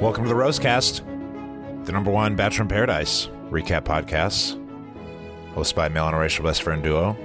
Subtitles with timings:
[0.00, 1.04] Welcome to the Rosecast,
[1.84, 4.54] the number one Bachelor in Paradise recap podcast,
[5.54, 7.16] hosted by male and racial best friend duo.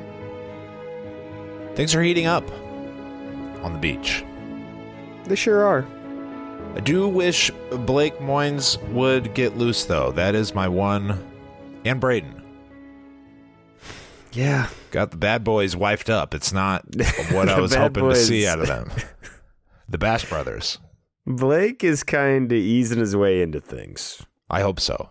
[1.76, 2.50] Things are heating up
[3.62, 4.26] on the beach.
[5.26, 5.86] They sure are.
[6.76, 10.12] I do wish Blake Moynes would get loose, though.
[10.12, 11.24] That is my one.
[11.86, 12.42] And Brayden.
[14.32, 14.68] Yeah.
[14.90, 16.34] Got the bad boys wifed up.
[16.34, 16.86] It's not
[17.32, 18.90] what I was hoping to see out of them.
[19.88, 20.80] the Bash Brothers.
[21.26, 24.22] Blake is kind of easing his way into things.
[24.50, 25.10] I hope so.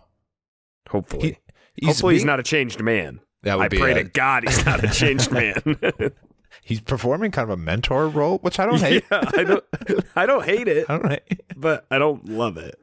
[0.91, 1.39] Hopefully.
[1.75, 3.21] He- Hopefully, he's not a changed man.
[3.45, 5.55] That would I be pray a- to God he's not a changed man.
[6.65, 9.03] He's performing kind of a mentor role, which I don't hate.
[9.11, 9.65] yeah, I don't.
[10.17, 11.41] I don't hate it, I don't hate.
[11.57, 12.79] but I don't love it.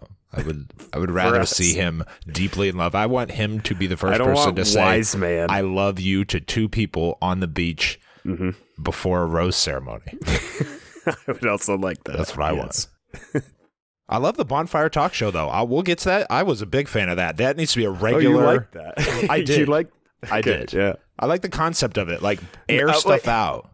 [0.00, 2.94] No, I would I would rather see him deeply in love.
[2.96, 5.48] I want him to be the first person to say wise man.
[5.50, 8.56] I love you to two people on the beach Mhm.
[8.82, 10.18] before a rose ceremony.
[11.06, 12.16] I would also like that.
[12.16, 12.88] That's what I Yes.
[13.34, 13.44] want.
[14.08, 15.48] I love the bonfire talk show though.
[15.48, 16.26] I, we'll get to that.
[16.30, 17.36] I was a big fan of that.
[17.36, 18.22] That needs to be a Oh, regular.
[18.22, 18.94] you like that?
[19.30, 19.58] I did.
[19.58, 19.88] you like?
[20.30, 20.72] I Good, did.
[20.78, 20.94] Yeah.
[21.18, 22.20] I like the concept of it.
[22.22, 23.28] Like air Uh, stuff wait.
[23.28, 23.70] out.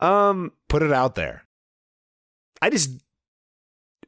[0.00, 1.42] Um, Put it out there.
[2.62, 2.90] I just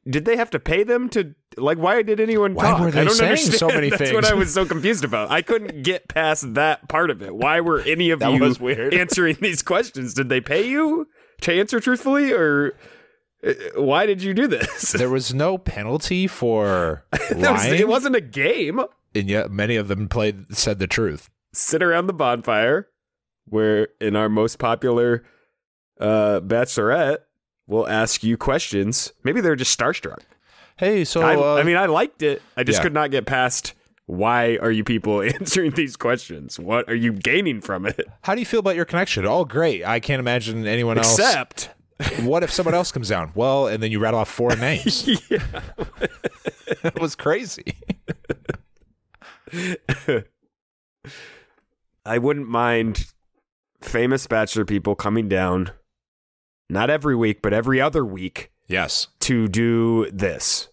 [0.09, 1.79] did they have to pay them to like?
[1.79, 2.81] Why did anyone Why talk?
[2.81, 3.59] were they I don't saying understand.
[3.59, 4.15] so many That's things?
[4.15, 5.31] what I was so confused about.
[5.33, 7.35] I couldn't get past that part of it.
[7.35, 8.95] Why were any of That you was weird.
[8.95, 10.15] answering these questions?
[10.15, 11.09] Did they pay you
[11.43, 12.77] to answer truthfully, or
[13.47, 14.93] uh, why did you do this?
[14.93, 17.05] There was no penalty for
[17.35, 18.81] lying, it wasn't a game.
[19.15, 21.31] and yet many of them played said the truth.
[21.53, 22.89] Sit around the bonfire,
[23.47, 25.25] where in our most popular
[26.01, 27.19] uh, bachelorette,
[27.67, 29.13] we'll ask you questions.
[29.25, 30.21] Maybe they're just starstruck.
[30.77, 32.43] Hey, so I, uh, I mean, I liked it.
[32.57, 32.83] I just yeah.
[32.83, 33.73] could not get past
[34.07, 36.59] why are you people answering these questions?
[36.59, 38.01] What are you gaining from it?
[38.23, 39.27] How do you feel about your connection?
[39.27, 39.85] Oh, great.
[39.85, 41.19] I can't imagine anyone else.
[41.19, 41.71] Except,
[42.21, 43.33] what if someone else comes down?
[43.35, 45.07] Well, and then you rattle off four names.
[45.31, 45.43] yeah.
[46.85, 47.75] it was crazy.
[52.05, 53.07] I wouldn't mind
[53.83, 55.71] famous bachelor people coming down,
[56.69, 59.09] not every week, but every other week Yes.
[59.21, 60.69] to do this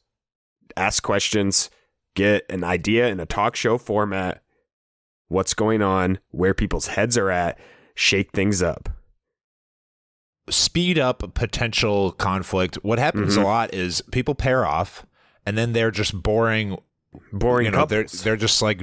[0.76, 1.70] ask questions,
[2.16, 4.44] get an idea in a talk show format,
[5.28, 7.58] what's going on, where people's heads are at,
[7.96, 8.90] shake things up.
[10.50, 12.76] Speed up potential conflict.
[12.84, 13.42] What happens Mhm.
[13.42, 15.06] a lot is people pair off
[15.46, 16.78] and then they're just boring.
[17.32, 18.82] Boring you know, they're, they're just like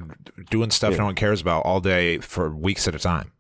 [0.50, 0.98] doing stuff Yeah.
[0.98, 3.32] no one cares about all day for weeks at a time.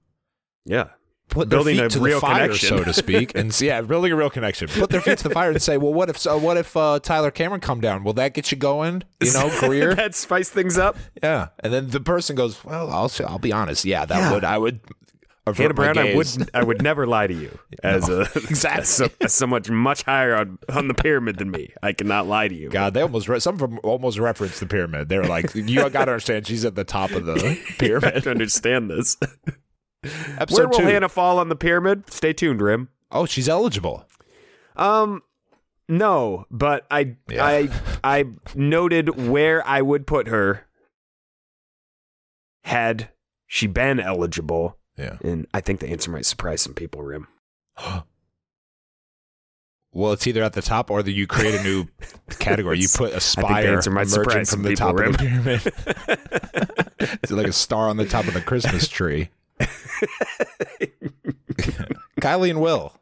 [0.66, 0.88] yeah.
[1.30, 2.68] Put Building their a feet to real the fire, connection.
[2.78, 4.68] so to speak, and yeah, building a real connection.
[4.68, 6.18] Put their feet to the fire and say, "Well, what if?
[6.18, 8.02] So what if uh, Tyler Cameron come down?
[8.04, 9.04] Will that get you going?
[9.20, 9.94] You know, career?
[9.96, 10.96] that spice things up.
[11.22, 13.84] Yeah, and then the person goes, "Well, I'll I'll be honest.
[13.84, 14.32] Yeah, that Yeah.
[14.32, 14.80] would I would."
[15.56, 18.82] Hannah Brown, I would I would never lie to you as a exactly.
[18.82, 21.72] as so, as so much much higher on, on the pyramid than me.
[21.82, 22.68] I cannot lie to you.
[22.68, 25.08] God, they almost re- some of them almost referenced the pyramid.
[25.08, 28.22] They're like, "You got to understand, she's at the top of the You have pyramid."
[28.24, 29.16] to understand this.
[30.02, 30.84] Where Episode will two.
[30.84, 32.10] Hannah fall on the pyramid?
[32.10, 32.88] Stay tuned, Rim.
[33.10, 34.06] oh, she's eligible.
[34.76, 35.22] Um,
[35.88, 37.44] no, but I Yeah.
[37.44, 37.68] I
[38.02, 40.66] I noted where I would put her
[42.64, 43.10] had
[43.46, 45.18] she been eligible, Yeah.
[45.22, 47.02] and I think the answer might surprise some people.
[47.02, 47.26] Rim.
[49.92, 51.86] Well, it's either at the top or that you create a new
[52.38, 52.78] category.
[52.78, 53.42] You put a spire.
[53.42, 55.08] the Aspire answer might emerging surprise from the people, top Rim.
[55.08, 56.92] of the pyramid.
[57.24, 59.30] it's like a star on the top of the Christmas tree.
[62.20, 62.92] Kylee and Will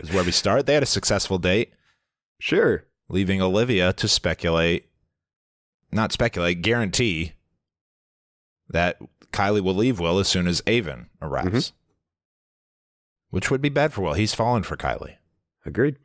[0.00, 0.66] is where we start.
[0.66, 1.72] They had a successful date,
[2.40, 2.84] Sure.
[3.08, 4.88] leaving Olivia to speculate,
[5.92, 7.32] not speculate, guarantee
[8.68, 8.98] that
[9.32, 11.70] Kylee will leave Will as soon as Aven arrives.
[11.70, 11.76] Mm-hmm.
[13.30, 14.14] Which would be bad for Will.
[14.14, 15.16] He's fallen for Kylee.
[15.66, 15.96] Agreed.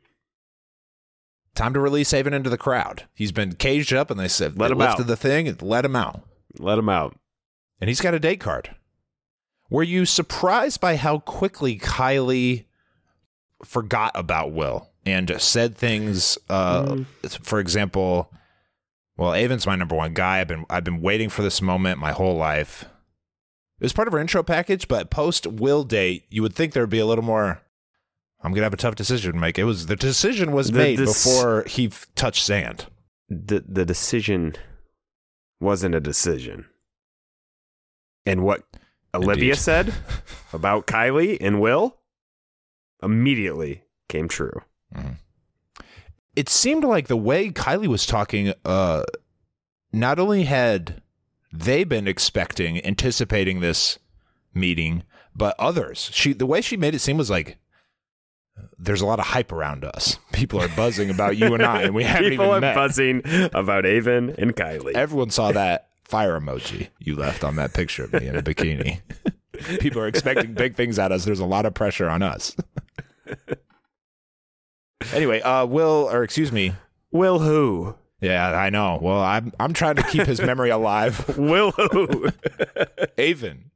[1.54, 3.06] Time to release Aven into the crowd.
[3.14, 5.06] He's been caged up, and they said, Let they him out.
[5.06, 6.22] the thing, and let him out.
[6.58, 7.16] Let him out.
[7.80, 8.74] And he's got a date card.
[9.70, 12.64] Were you surprised by how quickly Kylee
[13.64, 16.36] forgot about Will and said things?
[16.48, 17.04] Uh,
[17.42, 18.32] For example,
[19.16, 20.40] well, Aven's my number one guy.
[20.40, 22.84] I've been I've been waiting for this moment my whole life.
[23.78, 26.82] It was part of her intro package, but post Will date, you would think there
[26.82, 27.62] would be a little more.
[28.42, 29.58] I'm gonna have a tough decision to make.
[29.58, 32.86] It was the decision was The made dec- before he f- touched sand.
[33.28, 34.54] The the decision
[35.60, 36.66] wasn't a decision.
[38.26, 38.64] And what
[39.14, 39.56] Olivia Indeed.
[39.58, 39.94] said
[40.52, 41.96] about Kylee and Will
[43.02, 44.62] immediately came true.
[46.36, 49.02] it seemed like the way Kylee was talking, uh,
[49.92, 51.02] not only had
[51.52, 53.98] they been expecting, anticipating this
[54.54, 55.02] meeting,
[55.34, 56.10] but others.
[56.12, 57.58] She the way she made it seem was like
[58.78, 60.18] there's a lot of hype around us.
[60.32, 62.74] People are buzzing about you and I, and we haven't People even are met.
[62.74, 63.22] buzzing
[63.54, 64.92] about Aven and Kylee.
[64.94, 69.00] Everyone saw that fire emoji you left on that picture of me in a bikini.
[69.78, 71.24] People are expecting big things at us.
[71.24, 72.56] There's a lot of pressure on us.
[75.12, 76.72] anyway, uh, Will, or excuse me,
[77.12, 77.94] Will who?
[78.20, 78.98] Yeah, I know.
[79.00, 81.24] Well, I'm I'm trying to keep his memory alive.
[81.38, 82.28] Will who?
[83.16, 83.70] Aven.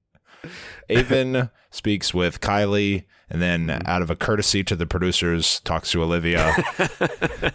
[0.90, 6.02] Aven speaks with Kylee and then out of a courtesy to the producers talks to
[6.02, 6.54] Olivia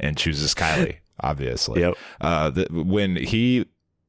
[0.00, 1.80] and chooses Kylee, obviously.
[1.80, 1.94] Yep.
[2.20, 3.66] Uh the, when he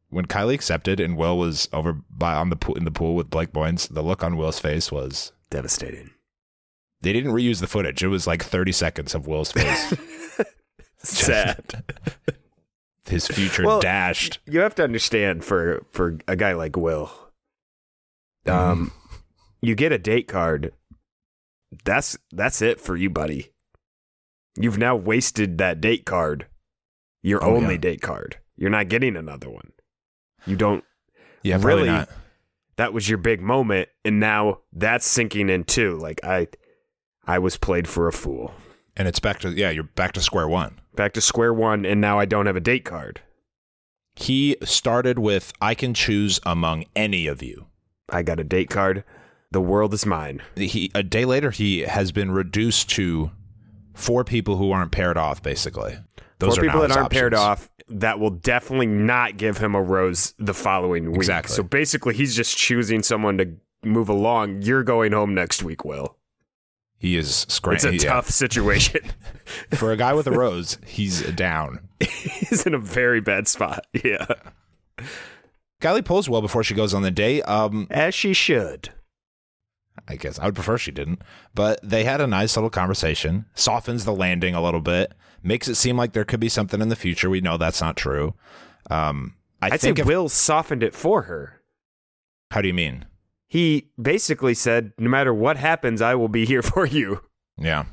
[0.10, 3.30] when Kylee accepted and Will was over by on the pool in the pool with
[3.30, 6.12] Blake Moynes, the look on Will's face was Devastating.
[7.02, 8.04] they didn't reuse the footage.
[8.04, 9.94] It was like 30 seconds of Will's face.
[10.98, 11.84] Sad.
[13.08, 14.40] His future Well, dashed.
[14.48, 17.12] You have to understand for for a guy like Will,
[18.48, 18.92] um,
[19.62, 20.74] you get a date card.
[21.84, 23.52] That's that's it for you, buddy.
[24.58, 26.48] You've now wasted that date card.
[27.26, 27.80] Your Oh, only yeah.
[27.82, 28.38] date card.
[28.56, 29.72] You're not getting another one.
[30.46, 30.84] You don't.
[31.42, 31.88] Yeah, really.
[31.88, 32.08] not.
[32.76, 35.98] That was your big moment, and now that's sinking in too.
[35.98, 36.48] Like I,
[37.26, 38.54] I was played for a fool.
[38.96, 40.80] And it's back to yeah, you're back to square one.
[40.96, 43.22] Back to square one, and now I don't have a date card.
[44.16, 47.66] He started with I can choose among any of you.
[48.10, 49.04] I got a date card.
[49.52, 50.42] The world is mine.
[50.56, 53.32] He a day later he has been reduced to
[53.96, 55.98] four people who aren't paired off basically.
[56.40, 59.82] Those Four are people that aren't paired off that will definitely not give him a
[59.82, 61.18] rose the following week.
[61.18, 61.56] Exactly.
[61.56, 63.54] So basically, he's just choosing someone to
[63.84, 64.64] move along.
[64.64, 66.18] You're going home next week, Will.
[66.98, 68.14] He is scram- It's a yeah.
[68.14, 69.02] tough situation.
[69.76, 70.78] for a guy with a rose.
[70.86, 71.88] He's down.
[72.00, 73.86] he's in a very bad spot.
[74.04, 74.26] Yeah.
[75.82, 77.44] Kylee pulls well before she goes on the date.
[77.44, 78.90] Um, As she should.
[80.08, 81.22] I guess I would prefer she didn't,
[81.56, 83.46] but they had a nice little conversation.
[83.56, 86.90] Softens the landing a little bit, makes it seem like there could be something in
[86.90, 87.30] the future.
[87.30, 88.36] We know that's not true.
[88.92, 90.00] Um, I I'd say think.
[90.00, 91.62] if- Will softened it for her.
[92.52, 93.06] how do you mean?
[93.48, 97.22] He basically said, No matter what happens, I will be here for you
[97.58, 97.86] Yeah,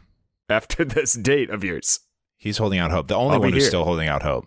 [0.51, 2.01] after this date of yours.
[2.37, 3.09] he's holding out hope.
[3.09, 3.69] The only I'll one who's here.
[3.71, 4.47] still holding out hope.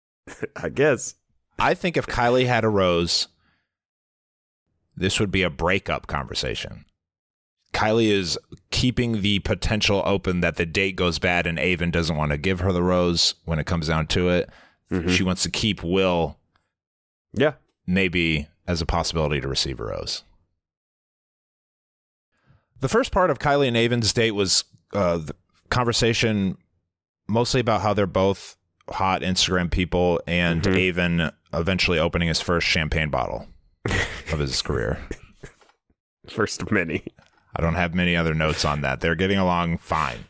[0.56, 1.14] I guess.
[1.58, 3.28] I think if Kylee had a rose,
[4.96, 6.84] this would be a breakup conversation.
[7.80, 8.38] Kylee is
[8.70, 12.60] keeping the potential open that the date goes bad and Aven doesn't want to give
[12.60, 14.50] her the rose when it comes down to it.
[14.90, 15.08] Mhm.
[15.16, 16.38] She wants to keep Will
[17.32, 17.54] Yeah.
[17.86, 20.24] maybe as a possibility to receive a rose.
[22.80, 25.34] The first part of Kylee and Aven's date was uh, the
[25.70, 26.56] conversation
[27.28, 28.56] mostly about how they're both
[28.90, 30.76] hot Instagram people and Mhm.
[30.88, 33.48] Aven eventually opening his first champagne bottle
[34.32, 34.98] of his career.
[36.28, 37.04] First of many.
[37.54, 39.00] I don't have many other notes on that.
[39.00, 40.26] They're getting along fine.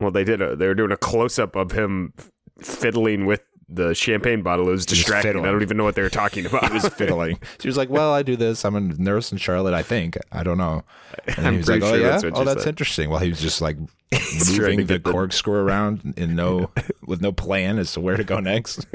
[0.00, 0.40] Well, they did.
[0.40, 2.12] A, they were doing a close up of him
[2.60, 4.68] fiddling with the champagne bottle.
[4.68, 5.44] It was was distracting.
[5.44, 6.68] I don't even know what they were talking about.
[6.68, 7.38] He was fiddling.
[7.60, 8.64] She was like, "Well, I do this.
[8.64, 9.74] I'm a nurse in Charlotte.
[9.74, 10.18] I think.
[10.30, 10.82] I don't know."
[11.26, 12.18] And I'm he was like, "Oh sure yeah.
[12.18, 13.76] that's oh, that's said." interesting." Well, he was just like
[14.48, 16.70] moving the- corkscrew around in no
[17.06, 18.86] with no plan as to where to go next.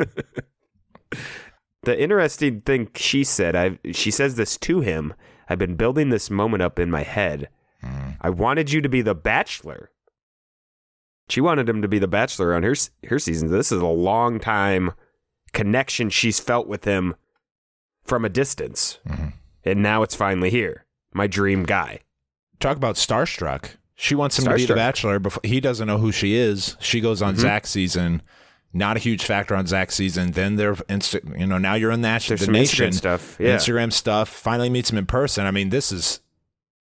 [1.84, 5.13] the interesting thing she said, I she says this to him.
[5.50, 7.50] I've been building this moment up in my head.
[7.82, 8.12] Hmm.
[8.22, 9.89] I wanted you to be the bachelor.
[11.29, 12.75] She wanted him to be the bachelor on her
[13.08, 13.51] her season.
[13.51, 14.91] This is a long time
[15.53, 17.15] connection she's felt with him
[18.03, 19.34] from a distance, Mhm.
[19.63, 20.86] and now it's finally here.
[21.13, 22.00] My dream guy.
[22.60, 23.77] Talk about starstruck.
[23.96, 25.20] She wants him to be the bachelor.
[25.20, 26.77] Before he doesn't know who she is.
[26.79, 27.39] She goes on Mhm.
[27.39, 28.22] Zach's season.
[28.72, 30.32] Not a huge factor on Zach's season.
[30.32, 33.38] Then they're insta- you know now you're in that There's the some nation Instagram stuff.
[33.40, 34.30] Yeah, Instagram stuff.
[34.30, 35.46] Finally meets him in person.
[35.46, 36.20] I mean, this is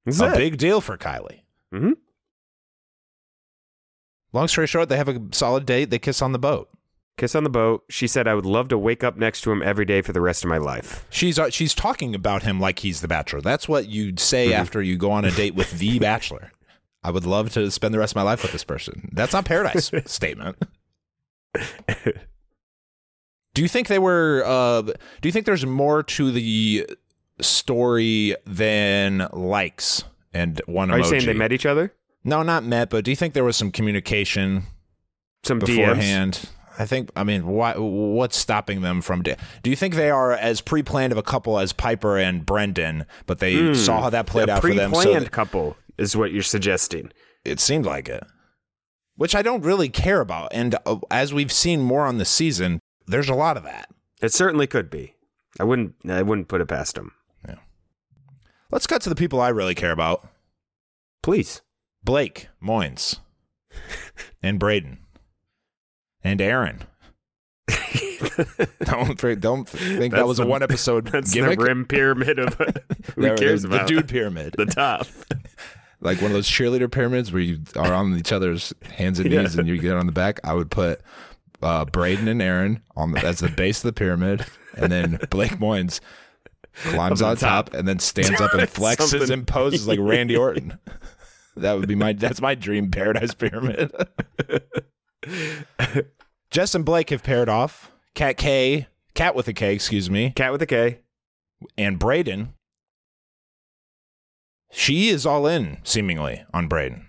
[0.05, 0.37] This a it.
[0.37, 1.41] big deal for Kylee.
[1.75, 1.95] Mhm.
[4.33, 5.91] Long story short, they have a solid date.
[5.91, 6.69] They kiss on the boat.
[7.17, 7.85] Kiss on the boat.
[7.89, 10.21] She said, I would love to wake up next to him every day for the
[10.21, 11.05] rest of my life.
[11.11, 13.41] She's uh, she's talking about him like he's the bachelor.
[13.41, 16.53] That's what you'd say after you go on a date with the bachelor.
[17.03, 19.09] I would love to spend the rest of my life with this person.
[19.13, 20.63] That's not paradise statement.
[23.55, 24.43] Do you think they were?
[24.47, 24.93] Uh, do
[25.25, 26.87] you think there's more to the
[27.41, 31.03] story than likes and one Are emoji?
[31.05, 31.93] you saying they met each other?
[32.23, 32.89] No, not met.
[32.91, 34.63] But do you think there was some communication
[35.43, 35.67] Some DMs?
[35.67, 36.49] beforehand?
[36.79, 37.11] I think.
[37.17, 39.23] I mean, why, what's stopping them from?
[39.23, 39.35] Da-
[39.65, 43.41] do you think they are as pre-planned of a couple as Pieper and Brendan, but
[43.41, 44.49] they saw how that played.
[44.49, 44.93] Out for them?
[44.95, 47.11] So pre-planned that- couple is what you're suggesting.
[47.45, 48.23] it seemed like it,
[49.19, 50.49] which I don't really care about.
[50.55, 53.91] And uh, as we've seen more on the season, there's a lot of that.
[54.23, 55.15] It certainly could be.
[55.61, 55.95] I wouldn't.
[56.09, 57.13] I wouldn't put it past them.
[58.71, 60.29] Let's cut to the people I really care about:
[61.23, 61.63] Please.
[62.05, 63.19] Blake Moynes
[64.43, 64.99] and Brayden
[66.23, 66.83] and Aaron.
[68.85, 71.59] don't think- don't think that That's was a one episode That's gimmick.
[71.59, 72.55] the rim pyramid of
[73.17, 75.07] who cares about the dude pyramid, the top.
[76.01, 79.43] Like one of those cheerleader pyramids where you are on each other's hands and Yeah.
[79.43, 80.39] knees and you get on the back.
[80.45, 81.01] I would put
[81.63, 85.53] uh, Brayden and Aaron on the, as the base of the pyramid, and then Blake
[85.59, 85.99] Moynes
[86.85, 87.67] climbs On on top.
[87.67, 87.75] top.
[87.75, 90.79] and then stands up and flexes Something- and poses like Randy Orton.
[91.57, 93.91] That would be my that's my dream paradise pyramid.
[96.51, 97.91] Jess and Blake have paired off.
[98.15, 101.01] Cat K, Cat with a K, excuse me, Cat with a K.
[101.77, 102.51] and Brayden.
[104.71, 107.05] She is all in, seemingly, on Brayden.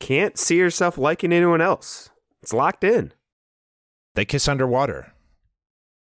[0.00, 2.10] Can't see herself liking anyone else.
[2.42, 3.12] It's locked in.
[4.14, 5.12] They kiss underwater.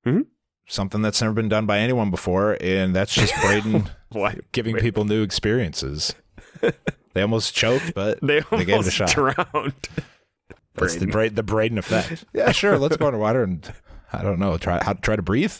[0.06, 0.28] Mhm.
[0.68, 3.90] Something that's never been done by anyone before, and that's just Brayden
[4.52, 6.14] giving people new experiences.
[7.14, 9.10] they almost choked, but They they gave it a almost shot.
[9.14, 9.74] drowned.
[10.75, 11.08] That's the.
[11.08, 12.25] Bra- the Brayden effect.
[12.34, 12.78] Yeah, sure.
[12.78, 13.72] Let's go underwater and
[14.12, 14.58] I don't know.
[14.58, 15.56] Try how try to breathe.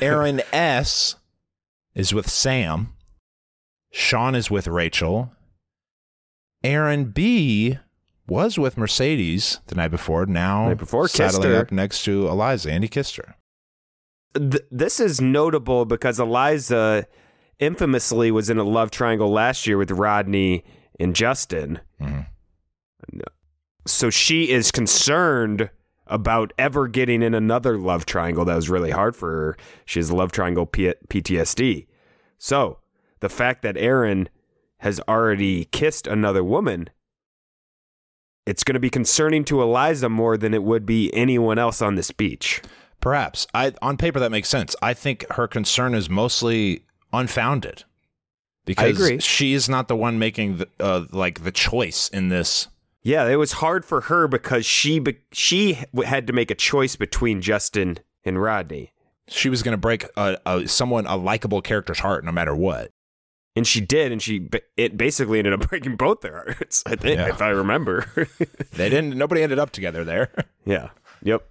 [0.00, 1.16] Aaron S
[1.94, 2.92] is with Sam.
[3.92, 5.32] Sean is with Rachel.
[6.62, 7.78] Aaron B
[8.26, 10.26] was with Mercedes the night before.
[10.26, 11.08] Now Night before,
[11.54, 11.60] her.
[11.60, 13.34] up next to Eliza, and he kissed her.
[14.34, 17.06] Th- this is notable because Eliza
[17.60, 20.64] infamously was in a love triangle last year with Rodney
[20.98, 21.80] and Justin.
[22.00, 22.26] Mhm.
[23.86, 25.70] So she is concerned
[26.06, 29.56] about ever getting in another love triangle that was really hard for her.
[29.84, 31.86] She has love triangle P- PTSD.
[32.38, 32.78] So
[33.20, 34.28] the fact that Aaron
[34.78, 36.90] has already kissed another woman,
[38.46, 41.94] it's going to be concerning to Eliza more than it would be anyone else on
[41.94, 42.60] this beach.
[43.00, 43.46] Perhaps.
[43.54, 44.74] I on paper that makes sense.
[44.82, 47.84] I think her concern is mostly unfounded.
[48.66, 49.20] Because agree.
[49.20, 52.68] she is not the one making the, uh, like the choice in this.
[53.04, 56.96] Yeah, it was hard for her because she be- she had to make a choice
[56.96, 58.92] between Justin and Rodney,
[59.28, 62.90] She was going to break a, a someone a likable character's heart no matter what.
[63.56, 66.82] and she did, and she it basically ended up breaking both their hearts.
[66.86, 67.28] I think, Yeah.
[67.28, 68.06] if I remember.
[68.72, 69.16] They didn't.
[69.16, 70.32] Nobody ended up together there.
[70.64, 70.88] yeah.
[71.22, 71.46] Yep.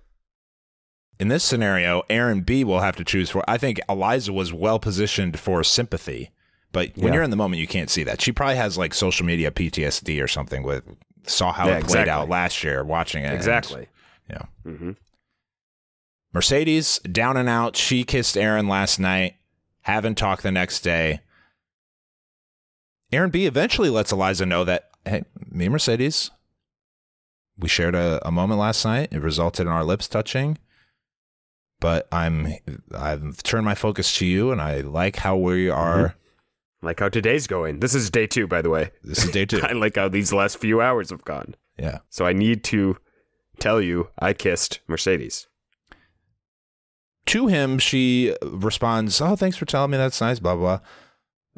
[1.20, 3.44] In this scenario, Aaron B will have to choose for.
[3.48, 6.32] I think Eliza was well positioned for sympathy,
[6.72, 7.14] but when Yeah.
[7.14, 8.20] you're in the moment, you can't see that.
[8.22, 10.64] She probably has like social media PTSD or something.
[10.64, 10.84] With
[11.26, 12.12] saw how Yeah, it played exactly.
[12.12, 13.28] out last year, watching it.
[13.28, 13.88] and- Exactly.
[14.30, 14.44] yeah.
[14.64, 14.92] hmm
[16.34, 17.76] Mercedes down and out.
[17.76, 19.36] She kissed Aaron last night.
[19.82, 21.20] Haven't talked the next day.
[23.12, 26.32] Aaron B eventually lets Eliza know that hey, me and Mercedes,
[27.58, 29.10] we shared a, a moment last night.
[29.12, 30.58] It resulted in our lips touching.
[31.80, 32.54] But I'm
[32.98, 36.16] I've turned my focus to you, and I like how we are.
[36.84, 37.80] Like how today's going.
[37.80, 38.92] This is day two, by the way.
[39.04, 39.62] This is day two.
[39.64, 41.56] I like how these last few hours have gone.
[41.80, 42.00] Yeah.
[42.10, 42.98] So I need to
[43.60, 45.48] tell you, I kissed Mercedes.
[47.28, 49.98] To him, she responds, "Oh, thanks for telling me.
[49.98, 50.80] That's nice." Blah blah.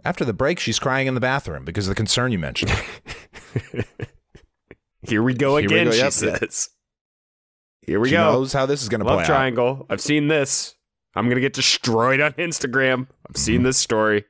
[0.04, 2.72] After the break, she's crying in the bathroom because of the concern you mentioned.
[5.02, 6.12] Here we go Here we again, go, she yep.
[6.14, 6.70] says.
[7.82, 8.12] Here we go.
[8.12, 8.32] she go.
[8.34, 9.28] knows how this is going to play Love out.
[9.28, 9.86] triangle.
[9.90, 10.76] I've seen this.
[11.16, 13.08] I'm gonna get destroyed on Instagram.
[13.30, 13.64] I've seen Mm-hmm.
[13.66, 14.26] this story.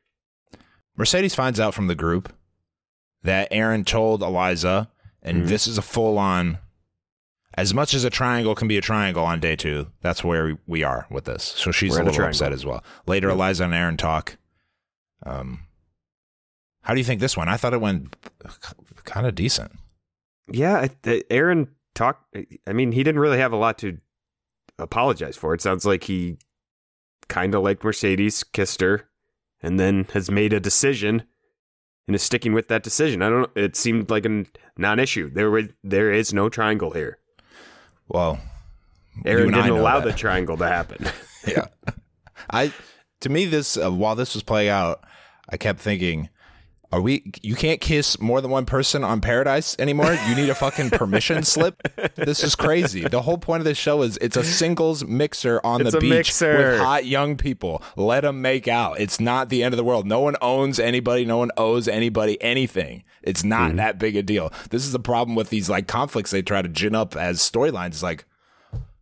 [0.97, 2.33] Mercedes finds out from the group
[3.23, 4.89] that Aaron told Eliza,
[5.21, 5.47] and Mhm.
[5.47, 6.59] this is a full on.
[7.57, 10.83] As much as a triangle can be a triangle on day two, that's where we
[10.83, 11.43] are with this.
[11.43, 12.83] So she's We're a in a little upset as well.
[13.07, 14.37] Later, Eliza and Aaron talk.
[15.25, 15.61] Um,
[16.83, 17.49] how do you think this went?
[17.49, 18.15] I thought it went
[19.05, 19.71] kind of decent.
[20.51, 22.35] Yeah, I, Aaron talked.
[22.67, 23.97] I mean, he didn't really have a lot to
[24.77, 25.53] apologize for.
[25.53, 26.37] It sounds like he
[27.29, 29.09] kind of liked Mercedes, kissed her,
[29.65, 31.23] and then has made a decision
[32.07, 33.23] and is sticking with that decision.
[33.23, 33.49] I don't.
[33.55, 34.45] It seemed like a
[34.77, 35.31] non-issue.
[35.33, 37.17] There was there is no triangle here.
[38.07, 38.39] Well,
[39.25, 40.11] Aaron didn't allow that.
[40.11, 41.07] the triangle to happen.
[41.47, 41.65] yeah.
[42.51, 42.71] I
[43.21, 45.03] to me this uh, while this was playing out,
[45.49, 46.29] I kept thinking,
[46.91, 47.31] are we?
[47.41, 50.17] You can't kiss more than one person on Paradise anymore.
[50.27, 51.81] You need a fucking permission slip.
[52.15, 53.01] This is crazy.
[53.07, 56.09] The whole point of this show is it's a singles mixer on It's the beach
[56.09, 56.57] mixer.
[56.57, 57.81] with hot young people.
[57.95, 58.99] Let them make out.
[58.99, 60.05] It's not the end of the world.
[60.05, 61.25] No one owns anybody.
[61.25, 63.03] No one owes anybody anything.
[63.23, 63.77] It's not Mm-hmm.
[63.77, 64.53] that big a deal.
[64.69, 67.87] This is the problem with these like conflicts they try to gin up as storylines.
[67.87, 68.25] It's like.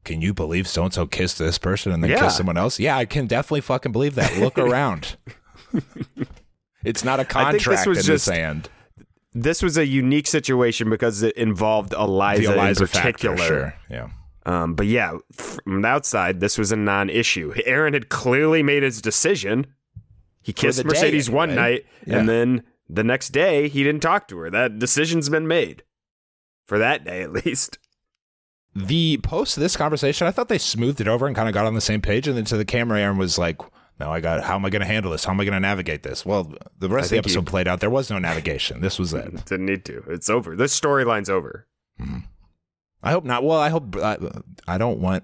[0.06, 2.20] Can you believe so and so kissed this person and then Yeah.
[2.20, 2.78] kissed someone else?
[2.78, 4.38] Yeah, I can definitely fucking believe that.
[4.38, 5.16] Look around.
[6.84, 8.70] it's not a I think this contract was in just- the sand.
[9.34, 13.38] this was a unique situation because it involved Eliza, The Eliza in particular.
[13.38, 13.74] factor, sure.
[13.90, 14.10] Yeah.
[14.46, 17.54] Um, but yeah, from the outside, this was a non-issue.
[17.66, 19.66] Aaron had clearly made his decision.
[20.42, 22.18] He kissed the day, Mercedes one night, Yeah.
[22.20, 24.50] and then the next day he didn't talk to her.
[24.50, 25.84] That decision's been made
[26.66, 27.78] for that day, at least.
[28.76, 31.66] The post of this conversation, I thought they smoothed it over and kind of got
[31.66, 32.28] on the same page.
[32.28, 33.62] And then to the camera, Aaron was like,
[34.00, 34.44] "No, I got.
[34.44, 35.24] How am I going to handle this?
[35.26, 37.68] How am I going to navigate this?" Well, the rest of the episode he- played
[37.68, 37.80] out.
[37.80, 38.82] There was no navigation.
[38.82, 39.46] This was it.
[39.46, 40.04] Didn't need to.
[40.10, 40.56] It's over.
[40.56, 41.68] This storyline's over.
[42.02, 42.20] Mm-hmm.
[43.02, 43.44] I hope not.
[43.44, 43.96] Well, I hope.
[43.98, 44.18] I,
[44.68, 45.24] I don't want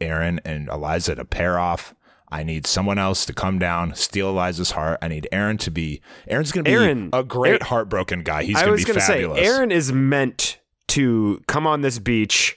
[0.00, 1.94] Aaron and Eliza to pair off.
[2.28, 4.98] I need someone else to come down, steal Eliza's heart.
[5.00, 6.00] I need Aaron to be.
[6.26, 8.42] Aaron's going to be Aaron- a great Aaron- heartbroken guy.
[8.42, 9.38] He's going to be gonna fabulous.
[9.38, 12.56] say, Aaron is meant to come on this beach,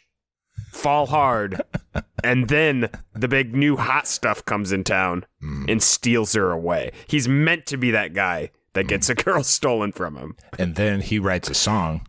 [0.72, 1.62] fall hard,
[2.23, 5.65] and then the big new hot stuff comes in town Hmm.
[5.69, 6.91] and steals her away.
[7.07, 10.35] He's meant to be that guy that gets a girl stolen from him.
[10.57, 12.05] and then he writes a song,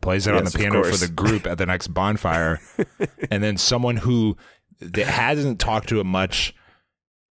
[0.00, 2.60] plays it on the piano for the group at the next bonfire,
[3.30, 4.36] and then someone who
[4.80, 6.54] that hasn't talked to him much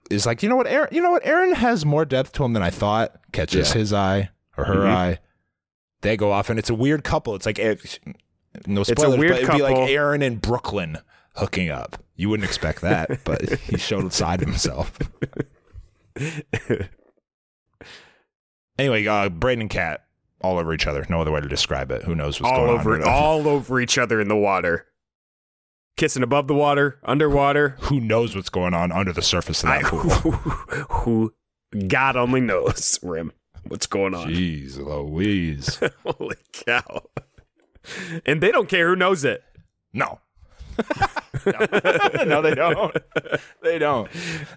[0.10, 2.54] is like, you know what, Aaron, you know what, Aaron has more depth to him
[2.54, 3.16] than I thought.
[3.32, 3.80] Catches Yeah.
[3.80, 4.90] his eye or her Mhm.
[4.90, 5.20] eye.
[6.02, 7.34] They go off, and it's a weird couple.
[7.36, 7.76] It's like eh,
[8.68, 8.86] no a
[9.18, 9.90] weird but it'd be like.
[9.90, 10.98] Aaron and Brooklyn
[11.36, 11.98] hooking up.
[12.16, 14.98] You wouldn't expect that, but he showed a side of himself.
[18.78, 20.06] Anyway, uh, Brayden and Kat
[20.42, 21.06] all over each other.
[21.10, 22.04] No other way to describe it.
[22.04, 23.04] Who knows what's all going over, on?
[23.08, 24.88] all over each other in the water,
[25.96, 27.76] kissing above the water, underwater.
[27.82, 30.32] Who knows what's going on under the surface of I, that pool?
[30.90, 31.34] who
[31.88, 33.32] God only knows, Rim,
[33.68, 34.28] what's going on.
[34.30, 35.80] Jeez Louise.
[36.04, 37.04] Holy cow!
[38.26, 39.44] And they don't care who knows it.
[39.94, 40.20] No.
[41.46, 42.24] No.
[42.26, 42.96] no, they don't.
[43.62, 44.10] They don't.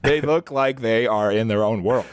[0.02, 2.06] They look like they are in their own world.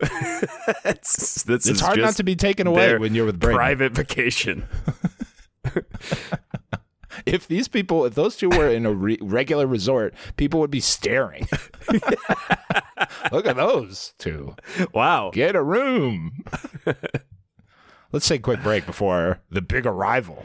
[0.00, 3.54] This It's hard not to be taken away when you're with Brayden.
[3.54, 4.66] private vacation.
[7.26, 10.80] If these people, if those two were in a re- regular resort, people would be
[10.80, 11.46] staring.
[13.30, 14.56] Look at those two.
[14.94, 15.30] Wow.
[15.32, 16.42] Get a room.
[18.12, 20.44] Let's take a quick break before the big arrival.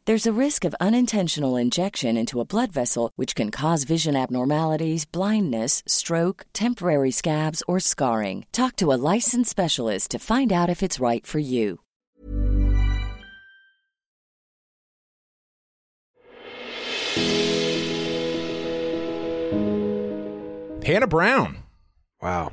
[0.11, 5.05] There's a risk of unintentional injection into a blood vessel, which can cause vision abnormalities,
[5.05, 8.45] blindness, stroke, temporary scabs, or scarring.
[8.51, 11.79] Talk to a licensed specialist to find out if it's right for you.
[20.85, 21.63] Hannah Brown.
[22.21, 22.51] Wow.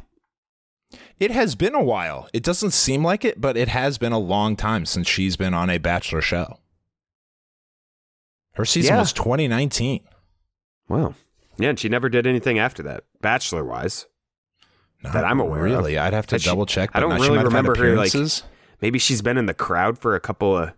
[1.19, 2.29] It has been a while.
[2.33, 5.55] It doesn't seem like it, but it has been a long time since she's been
[5.55, 6.61] on a Bachelor show.
[8.59, 9.01] Her season Yeah.
[9.01, 10.01] was 2019.
[10.89, 11.15] Wow.
[11.59, 14.07] Yeah, and she never did anything after that, bachelor wise.
[15.03, 15.73] Not That I'm aware of.
[15.73, 16.91] Really, I'd have to But she- double check.
[16.93, 18.13] I don't really might have had remember her, like-
[18.83, 20.73] Maybe she's been in the crowd for a couple of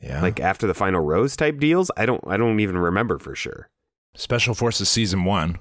[0.00, 1.90] yeah, like after the final rose type deals.
[1.96, 3.68] I don't I don't even remember for sure.
[4.14, 5.58] Special Forces season one,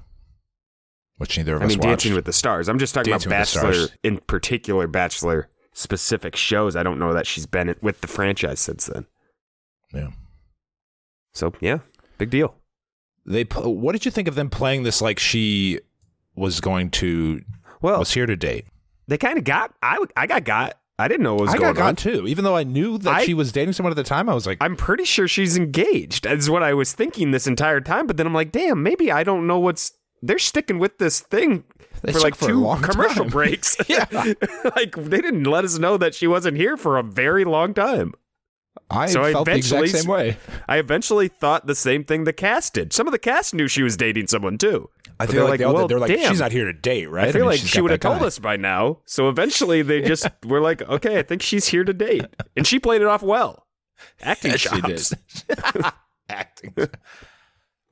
[1.18, 1.88] which neither of us, I us mean, watched.
[2.04, 2.68] Dancing with the Stars.
[2.70, 6.76] I'm just talking Dancing about Bachelor in particular, Bachelor specific shows.
[6.76, 9.06] I don't know that she's been with the franchise since then.
[9.94, 10.10] yeah.
[11.34, 11.80] So yeah,
[12.18, 12.56] big deal.
[13.26, 13.44] They.
[13.44, 15.80] What did you think of them playing this like she
[16.36, 17.42] was going to
[17.82, 18.66] Well, was here to date?
[19.08, 19.74] they kind of got.
[19.84, 20.78] I I got got.
[21.00, 21.96] I didn't know what was I going got got on.
[21.96, 22.28] too.
[22.28, 24.46] Even though I knew that I- she was dating someone at the time, I was
[24.46, 26.26] like, I'm pretty sure she's engaged.
[26.26, 28.06] That's what I was thinking this entire time.
[28.08, 29.94] But then I'm like, damn, maybe I don't know what's.
[30.22, 31.64] They're sticking with this thing
[32.12, 33.32] for like for two commercial time.
[33.32, 33.76] breaks.
[33.90, 34.06] Yeah.
[34.76, 38.14] like they didn't let us know that she wasn't here for a very long time.
[38.92, 40.38] I So I felt the exact eventually- same way.
[40.68, 42.94] I eventually thought the same thing the cast did.
[42.94, 44.90] Some of the cast knew she was dating someone too.
[45.20, 46.30] I feel they're like, they well, they're like, damn.
[46.32, 47.28] she's not here to date, right?
[47.28, 48.26] I feel mean, like she would have told guy.
[48.26, 49.00] us by now.
[49.06, 52.26] So eventually they just were like, okay, I think she's here to date.
[52.58, 53.68] And she played it off well.
[54.22, 55.10] Acting Yes, she chops.
[55.48, 55.86] did.
[56.30, 56.74] Acting.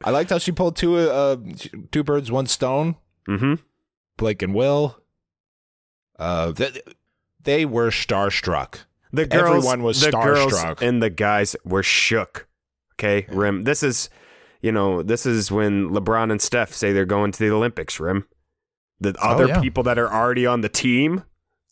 [0.03, 1.37] I liked how she pulled two uh
[1.91, 2.95] two birds, one stone.
[3.27, 3.55] Mm-hmm.
[4.17, 4.97] Blake and Will.
[6.17, 6.81] Uh, they,
[7.43, 8.79] they were starstruck.
[9.11, 10.81] The girls, Everyone was the girls starstruck.
[10.81, 12.47] and the guys were shook.
[12.95, 13.63] Okay, Rim.
[13.63, 14.09] This is,
[14.61, 17.99] you know, this is when LeBron and Steph say they're going to the Olympics.
[17.99, 18.27] Rim.
[18.99, 19.61] The oh, other Oh, yeah.
[19.61, 21.23] people that are already on the team,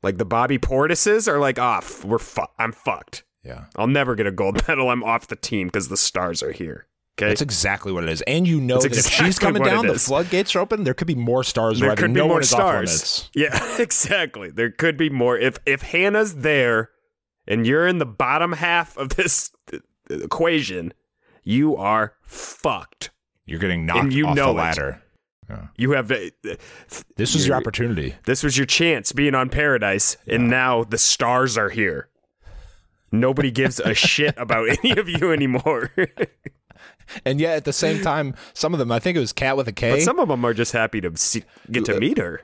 [0.01, 2.03] like the Bobby Portises, are like, ah, off.
[2.05, 3.23] we're fu- I'm fucked.
[3.43, 4.89] Yeah, I'll never get a gold medal.
[4.89, 6.87] I'm off the team because the stars are here.
[7.19, 8.21] Okay, that's exactly what it is.
[8.23, 10.83] And you know That's that if she's coming down, the floodgates are open.
[10.83, 12.03] There could be more stars there arriving.
[12.05, 13.29] could be no more one is off stars.
[13.35, 14.49] Yeah, exactly.
[14.51, 15.37] There could be more.
[15.37, 16.91] If if Hannah's there,
[17.47, 19.77] and you're in the bottom half of this uh,
[20.09, 20.93] equation,
[21.43, 23.11] you are fucked.
[23.45, 25.01] You're getting knocked And you off know the ladder.
[25.49, 25.67] Yeah.
[25.77, 26.17] You have uh,
[27.15, 28.15] This was your opportunity.
[28.25, 32.09] this was your chance being on Paradise, and now the stars are here.
[33.13, 35.91] Nobody gives a shit about any of you anymore.
[37.23, 39.67] And yet, at the same time, some of them, I think it was Cat with
[39.69, 39.91] a K.
[39.91, 42.41] but some of them are just happy to see, get to meet her.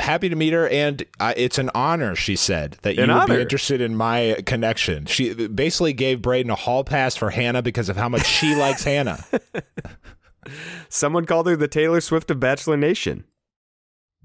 [0.00, 2.14] Happy to meet her, and uh, it's an honor.
[2.14, 3.34] She said that you An would honor.
[3.36, 5.04] be interested in my connection.
[5.06, 8.84] She basically gave Brayden a hall pass for Hannah because of how much she likes
[8.84, 9.22] Hannah.
[10.88, 13.24] Someone called her the Taylor Swift of Bachelor Nation,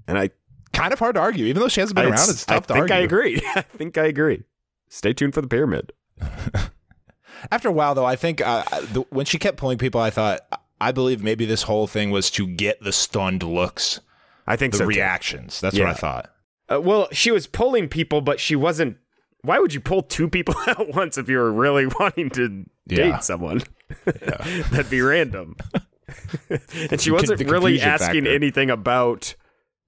[0.08, 0.30] and I
[0.72, 2.30] Kind of hard to argue, even though she hasn't been I, around.
[2.30, 3.42] It's tough I to think I agree.
[3.54, 4.44] I think I agree.
[4.88, 5.92] Stay tuned for the pyramid.
[7.50, 8.62] After a while, though, I think uh,
[8.92, 10.40] the, when she kept pulling people, I thought
[10.80, 14.00] I believe maybe this whole thing was to get the stunned looks,
[14.46, 14.84] I think the so.
[14.84, 14.88] too.
[14.88, 15.60] reactions.
[15.60, 15.84] That's Yeah.
[15.84, 16.32] what I thought.
[16.72, 18.96] Uh, well, she was pulling people, but she wasn't.
[19.42, 22.96] Why would you pull two people at once if you were really wanting to Yeah.
[23.12, 23.62] date someone?
[24.04, 25.56] That'd be random.
[26.90, 28.34] and she wasn't the really asking factor.
[28.34, 29.34] anything about,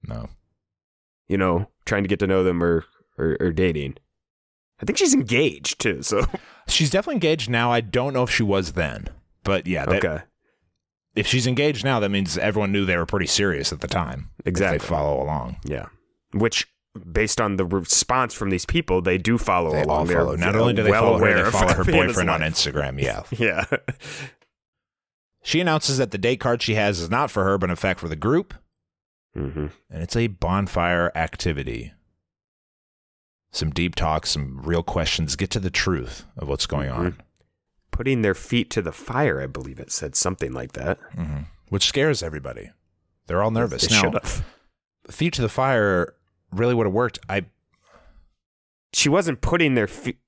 [0.07, 0.29] No,
[1.27, 2.85] you know, trying to get to know them or,
[3.17, 3.95] or, or dating.
[4.81, 6.01] I think she's engaged too.
[6.01, 6.25] So
[6.67, 7.71] she's definitely engaged now.
[7.71, 9.07] I don't know if she was then,
[9.43, 10.23] but yeah, that, okay,
[11.15, 14.29] if she's engaged now, that means everyone knew they were pretty serious at the time.
[14.39, 14.77] if Exactly.
[14.79, 15.57] they follow along.
[15.63, 15.87] yeah.
[16.33, 16.67] Which,
[17.11, 19.97] based on the response from these people, they do follow They along.
[19.99, 20.35] all They're, follow.
[20.35, 22.41] Not only do they well follow her, they follow her boyfriend on.
[22.41, 23.01] Instagram.
[23.01, 23.23] Yeah.
[23.37, 23.65] Yeah.
[25.43, 27.99] She announces that the date card she has is not for her, but in fact
[27.99, 28.55] for the group,
[29.37, 29.67] mm-hmm.
[29.91, 31.93] and it's a bonfire activity.
[33.51, 37.21] Some deep talk, some real questions, get to the truth of what's going on,
[37.95, 40.97] Putting their feet to the fire, I believe it said something like that.
[41.13, 41.37] hmm
[41.69, 42.69] which scares everybody.
[43.25, 43.87] They're all nervous.
[43.87, 44.13] They now,
[45.09, 46.13] feet to the fire
[46.51, 47.17] really would have worked.
[47.27, 47.45] I
[48.93, 50.19] she wasn't putting their feet.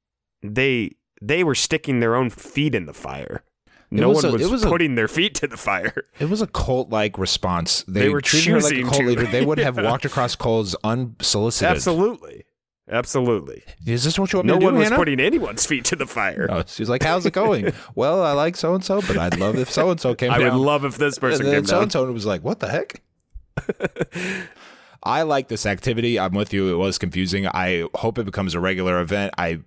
[0.41, 3.43] They they were sticking their own feet in the fire.
[3.89, 5.93] No was one a- was, it was a- putting their feet to the fire.
[6.19, 7.83] it was a cult like response.
[7.87, 9.03] They, They were treating her like a cult to.
[9.07, 9.25] leader.
[9.25, 11.71] They would have walked across coals unsolicited.
[11.75, 12.45] Absolutely,
[12.89, 13.63] absolutely.
[13.85, 14.95] Is this what you want No me to one was Hannah?
[14.95, 16.47] putting anyone's feet to the fire.
[16.49, 19.37] Oh, no, she's like, "How's it going?" well, I like so and so, but I'd
[19.39, 20.53] love if so and so came I down.
[20.57, 23.01] would love if this person and came So and so was like, "What the heck?"
[25.03, 26.19] I like this activity.
[26.19, 26.73] I'm with you.
[26.73, 27.47] It was confusing.
[27.47, 29.33] I hope it becomes a regular event.
[29.37, 29.59] I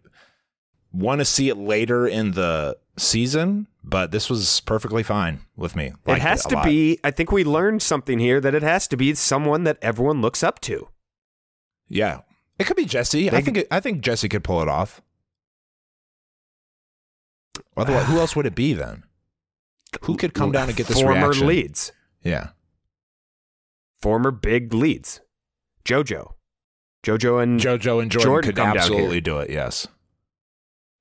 [0.92, 5.92] want to see it later in the season, but this was perfectly fine with me.
[6.06, 6.64] It has a to lot.
[6.64, 6.98] be.
[7.04, 10.42] I think we learned something here that it has to be someone that everyone looks
[10.42, 10.88] up to.
[11.88, 12.20] Yeah,
[12.60, 13.28] it could be Jesse.
[13.28, 13.56] I They- think.
[13.58, 15.00] It, I think Jesse could pull it off.
[17.76, 19.04] Otherwise, who else would it be then?
[20.02, 21.46] Who could come down and get this former reaction?
[21.46, 21.92] leads,
[22.22, 22.50] Yeah.
[24.00, 25.20] former big leads,
[25.84, 26.34] JoJo.
[27.02, 29.50] JoJo and JoJo and Jordan, Jordan could come down absolutely do it.
[29.50, 29.86] Yes,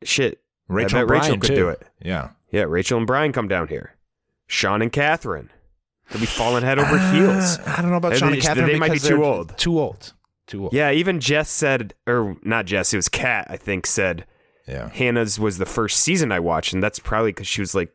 [0.04, 0.42] shit.
[0.70, 1.56] Rachel, I Rachel Bryan, could too.
[1.56, 1.84] do it.
[2.02, 3.96] Yeah, Yeah, Rachel and Bryan come down here.
[4.48, 5.52] Sean and Catherine.
[6.10, 7.58] They'll be falling head over heels.
[7.60, 9.58] Uh, I don't know about They- Sean and Catherine they might be too old.
[9.58, 10.14] Too old.
[10.50, 10.74] Too old.
[10.74, 14.26] Yeah, even Jess said, or not Jess, it was Kat, I think, said
[14.68, 14.90] yeah.
[14.90, 17.94] Hannah's was the first season I watched, and that's probably because she was like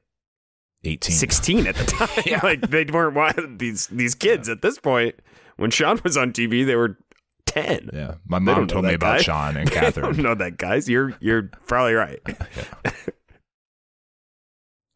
[0.86, 1.14] Eighteen.
[1.16, 2.22] 16 at the time.
[2.26, 2.40] Yeah.
[2.42, 5.14] like they weren't wa- these these kids at this point.
[5.56, 6.98] When Sean was on TV, they were
[7.46, 7.90] 10.
[7.92, 9.22] Yeah, my They mom told me about guy.
[9.22, 10.16] Sean and I don't Catherine.
[10.22, 10.88] know that, guys.
[10.88, 12.20] You're you're probably right.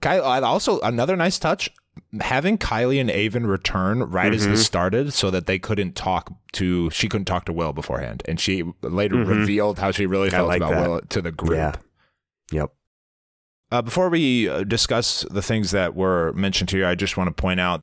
[0.01, 1.71] Kyle, also another nice touch
[2.20, 4.50] having Kylee and Aven return right as Mhm.
[4.50, 8.38] this started, so that they couldn't talk to she couldn't talk to Will beforehand, and
[8.40, 9.28] she later Mhm.
[9.28, 10.88] revealed how she really felt like about that.
[10.90, 11.56] Will to the group.
[11.58, 11.72] Yeah.
[12.52, 12.70] Yep.
[13.70, 17.34] Uh, before we uh, discuss the things that were mentioned here, I just want to
[17.40, 17.82] point out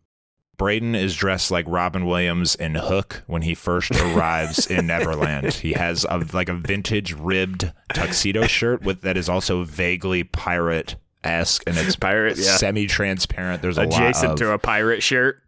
[0.57, 5.53] Brayden is dressed like Robin Williams in Hook when he first arrives in Neverland.
[5.53, 10.95] He has a, like a vintage ribbed tuxedo shirt with that is also vaguely pirate
[11.25, 12.55] esque and it's Pirate, yeah.
[12.57, 13.61] semi transparent.
[13.61, 15.41] There's a Adjacent lot of, to a pirate shirt.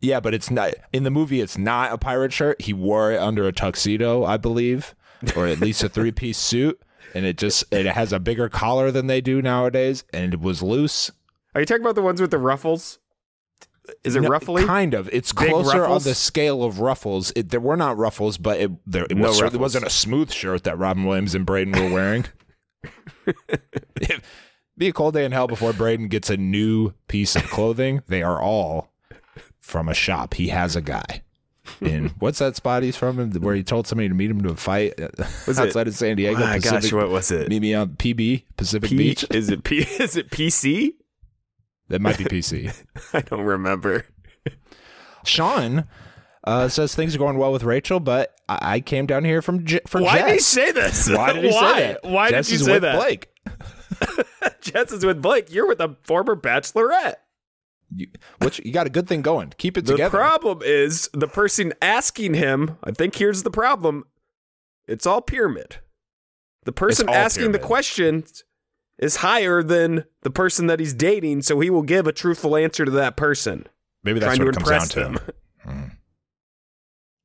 [0.00, 1.40] yeah, but it's not in the movie.
[1.40, 2.60] It's not a pirate shirt.
[2.62, 4.94] He wore it under a tuxedo, I believe,
[5.36, 6.80] or at least a three piece suit.
[7.14, 10.62] And it just it has a bigger collar than they do nowadays, and it was
[10.62, 11.10] loose.
[11.54, 12.98] Are you talking about the ones with the ruffles?
[14.02, 14.64] Is it No, ruffly?
[14.64, 15.08] Kind of.
[15.12, 17.32] It's Big closer on the scale of ruffles.
[17.36, 19.54] It, there were not ruffles, but it there it, No was, ruffles.
[19.54, 22.24] it wasn't a smooth shirt that Robin Williams and Brayden were wearing.
[24.76, 28.02] be a cold day in hell before Brayden gets a new piece of clothing.
[28.08, 28.92] They are all
[29.60, 30.34] from a shop.
[30.34, 31.22] He has a guy.
[31.80, 33.16] In what's that spot he's from?
[33.32, 34.94] Where he told somebody to meet him to a fight
[35.46, 36.36] Was it- outside of San Diego.
[36.42, 37.48] Oh my gosh, Pacific, what was it?
[37.48, 39.24] Meet me on PB Pacific P- Beach.
[39.30, 39.78] Is it P?
[39.98, 40.92] Is it PC?
[41.88, 42.74] That might be PC.
[43.12, 44.06] I don't remember.
[45.24, 45.84] Sean
[46.44, 49.64] uh, says things are going well with Rachel, but I, I came down here from
[49.64, 50.24] J- for Why Jess.
[50.26, 51.10] did he say this?
[51.10, 51.72] Why did he Why?
[51.74, 52.04] say that?
[52.04, 52.96] Why Jess did you is say with that?
[52.96, 53.28] Blake.
[54.64, 55.52] Jess is with Blake.
[55.52, 57.14] You're with a former bachelorette.
[57.94, 58.08] You,
[58.40, 59.52] which you got a good thing going.
[59.58, 60.10] Keep it The together.
[60.10, 62.78] The problem is the person asking him.
[62.82, 64.04] I think here's the problem.
[64.88, 65.76] It's all pyramid.
[66.64, 67.66] The person asking the pyramid.
[67.66, 68.24] question
[68.98, 72.84] is higher than the person that he's dating, so he will give a truthful answer
[72.84, 73.66] to that person,
[74.02, 75.14] Maybe that's what it comes down them.
[75.14, 75.34] to.
[75.68, 75.82] Hmm.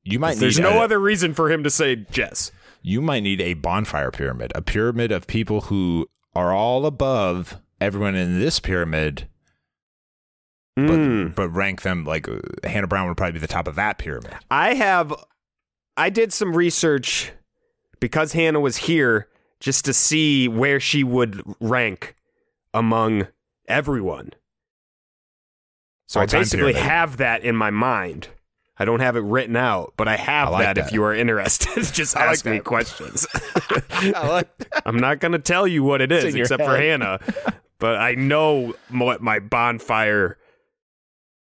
[0.04, 2.52] You might There's no a, other reason for him to say Jess.
[2.82, 6.08] You might need a bonfire pyramid, a pyramid of people who
[6.40, 9.28] are all above everyone in this pyramid,
[10.76, 11.36] but Mm.
[11.36, 14.34] but rank them like uh, Hannah Brown would probably be the top of that pyramid.
[14.50, 15.14] I have
[15.98, 17.32] I did some research
[18.00, 19.28] because Hannah was here
[19.60, 22.16] just to see where she would rank
[22.74, 23.28] among
[23.68, 24.32] everyone.
[26.08, 26.90] So I All-time basically pyramid.
[26.90, 28.30] have that in my mind.
[28.82, 31.14] I don't have it written out, but I have I like that, if you are
[31.14, 31.84] interested.
[31.94, 32.64] just I like ask me that.
[32.64, 33.28] questions.
[33.92, 34.50] I like
[34.86, 36.78] I'm not going to tell you what It's is except for.
[36.78, 37.20] Hannah,
[37.78, 40.38] but I know what my bonfire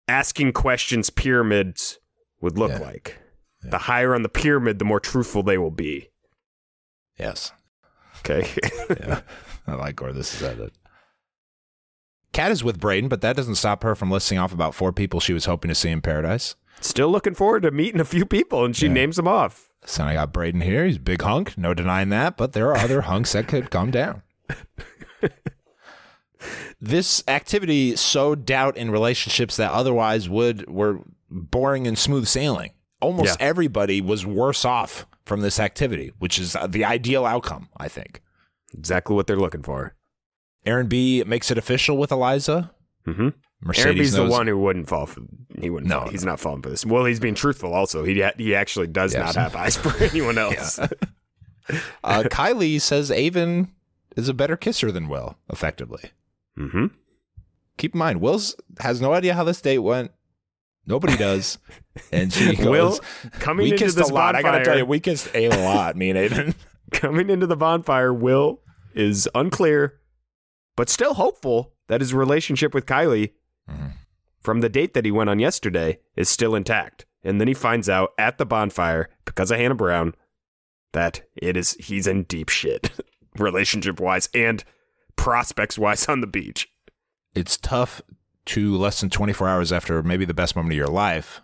[0.09, 1.99] asking questions pyramids
[2.41, 2.79] would look Yeah.
[2.79, 3.19] like.
[3.63, 6.09] The higher on the pyramid, the more truthful they will be.
[7.19, 7.53] yes.
[8.21, 8.49] Okay.
[8.91, 9.21] yeah,
[9.67, 10.73] I like where this is headed.
[12.33, 15.21] Kat is with Brayden, but that doesn't stop her from listing off about four people
[15.21, 16.57] she was hoping to see in paradise.
[16.81, 18.93] Still looking forward to meeting a few people, and she Yeah.
[18.93, 19.71] names them off.
[19.85, 20.85] So I got Brayden here.
[20.87, 23.91] He's a big hunk, no denying that, but there are other hunks that could come
[23.91, 24.23] down.
[26.81, 32.73] this activity sowed doubt in relationships that otherwise would were boring and smooth sailing.
[33.01, 33.47] Almost Yeah.
[33.47, 38.23] everybody was worse off from this activity, which is the ideal outcome, I think.
[38.75, 39.95] Exactly what they're looking for.
[40.67, 42.73] Aaron B makes it official with Eliza.
[43.07, 43.29] Mm-hmm.
[43.61, 45.23] Mercedes Aaron B's the one who wouldn't fall for.
[45.59, 45.89] He wouldn't.
[45.91, 46.09] No, fall.
[46.11, 46.33] he's no.
[46.33, 46.87] not falling for this.
[46.87, 47.75] Well, he's being truthful.
[47.75, 49.35] Also, he he actually does Yes.
[49.35, 50.79] not have eyes for anyone else.
[52.03, 53.71] Uh, Kylee says Aven
[54.17, 56.01] is a better kisser than Will, effectively.
[56.59, 56.87] mm-hmm.
[57.77, 60.11] Keep in mind, Will's has no idea how this date went.
[60.87, 61.59] Nobody does.
[62.13, 63.01] And she goes, Will
[63.33, 64.35] coming we into kissed this a lot.
[64.37, 66.55] I gotta tell you, we kissed a lot, me and Aven.
[66.93, 68.63] coming into the bonfire, Will
[68.95, 69.99] is unclear,
[70.77, 73.33] but still hopeful that his relationship with Kylee
[74.41, 77.05] From the date that he went on yesterday is still intact.
[77.25, 80.15] And then he finds out at the bonfire, because of Hannah Brown,
[80.93, 82.91] that it is he's in deep shit,
[83.39, 84.65] relationship wise and
[85.17, 86.69] prospects wise on the beach.
[87.35, 88.01] It's tough
[88.47, 91.41] to less than 24 hours after maybe the best moment of your life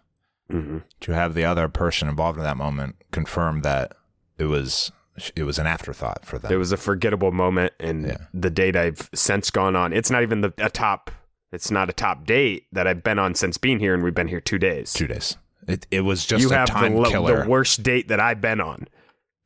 [0.52, 0.78] Mm-hmm.
[1.00, 3.92] to have the other person involved in that moment confirm that
[4.36, 4.92] it was
[5.34, 6.52] it was an afterthought for them.
[6.52, 8.16] It was a forgettable moment, and Yeah.
[8.34, 9.94] the date I've since gone on.
[9.94, 11.10] It's not even the a top.
[11.54, 14.28] It's not a top date that I've been on since being here, and we've been
[14.28, 14.92] here two days.
[14.92, 15.36] two days.
[15.68, 17.42] It it was just you a have time the, lo- killer.
[17.44, 18.88] the worst date that I've been on.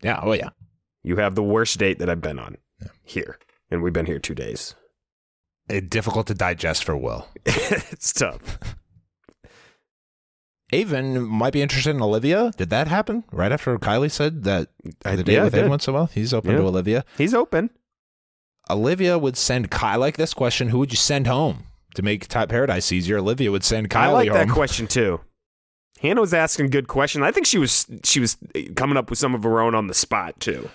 [0.02, 0.20] Yeah.
[0.22, 0.48] Oh yeah.
[1.04, 2.56] You have the worst date that I've been on
[3.04, 3.38] here,
[3.70, 4.74] and we've been here two days.
[5.68, 7.28] It, difficult to digest for Will.
[7.46, 8.58] it's tough.
[10.72, 12.52] Aven might be interested in Olivia.
[12.56, 14.68] Did that happen right after Kylee said that
[15.04, 15.70] I- the date yeah, with it Aven did.
[15.70, 16.06] went so well?
[16.06, 16.56] He's open Yeah.
[16.58, 17.04] to Olivia.
[17.16, 17.70] He's open.
[18.70, 21.64] Olivia would send Kyle like this question: Who would you send home
[21.98, 23.18] to make Type Paradise easier?
[23.18, 24.38] Olivia would send Kylee I like home.
[24.48, 25.20] that question too.
[26.00, 27.22] Hannah was asking good question.
[27.22, 28.36] I think she was she was
[28.76, 30.70] coming up with some of her own on the spot too.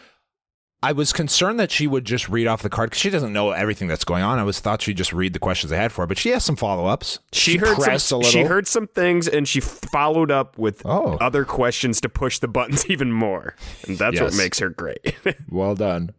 [0.82, 3.52] I was concerned that she would just read off the card because she doesn't know
[3.52, 4.38] everything that's going on.
[4.38, 6.44] I was thought she'd just read the questions they had for her, but she has
[6.44, 7.20] some follow ups.
[7.32, 11.14] She, heard pressed some, she heard some things and she followed up with Oh.
[11.22, 13.56] other questions to push the buttons even more.
[13.88, 15.16] And that's what makes her great.
[15.50, 16.10] Well done.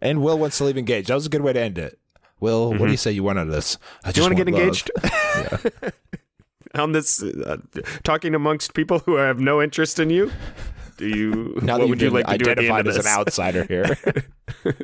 [0.00, 1.06] And Will wants to leave engaged.
[1.10, 2.00] That was a good way to end it.
[2.40, 3.78] Will, what do you say you want out of this?
[4.04, 4.12] I Mm-hmm.
[4.12, 4.62] Do you want to get love.
[5.82, 5.94] engaged?
[6.74, 7.56] On this, uh,
[8.04, 10.30] talking amongst people who have no interest in you.
[10.98, 11.58] Do you?
[11.62, 13.96] Now what would you like to do the identified as an outsider here.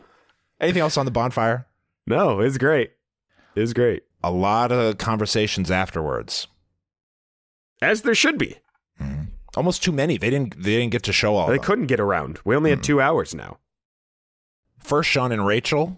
[0.60, 1.66] Anything else on the bonfire?
[2.06, 2.92] No, it's great.
[3.54, 6.46] It's great, A lot of conversations afterwards.
[7.82, 8.56] as there should be.
[9.56, 10.16] Almost too many.
[10.18, 10.56] They didn't.
[10.60, 11.46] They didn't get to show all.
[11.46, 11.64] They them.
[11.64, 12.40] couldn't get around.
[12.44, 13.58] We only had two hours now.
[14.78, 15.96] First, Sean and Rachel.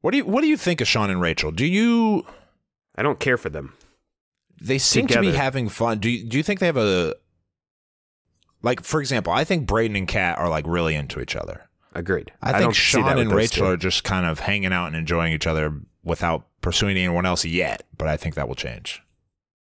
[0.00, 1.50] What do you What do you think of Sean and Rachel?
[1.50, 2.26] Do you?
[2.96, 3.74] I don't care for them.
[4.60, 5.98] They seem to be having fun.
[5.98, 7.14] Do you, Do you think they have a?
[8.60, 11.68] Like, for example, I think Brayden and Kat are like really into each other.
[11.94, 12.32] Agreed.
[12.42, 13.72] I, don't think Sean and Rachel two.
[13.72, 17.84] are just kind of hanging out and enjoying each other without pursuing anyone else yet.
[17.96, 19.02] But I think that will change.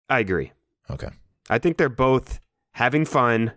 [0.08, 0.52] I agree.
[0.90, 1.08] Okay.
[1.48, 2.40] I think they're both
[2.72, 3.52] having fun.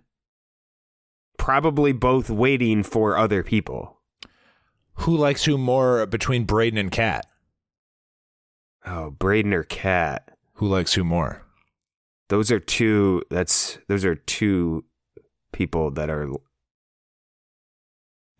[1.37, 3.94] Probably both waiting for other people.
[4.99, 7.25] Who likes who more between Brayden and Cat?
[8.85, 10.37] Oh, Brayden or Cat?
[10.53, 11.43] Who likes who more?
[12.29, 13.21] Those are two.
[13.29, 14.85] That's those are two
[15.51, 16.29] people that are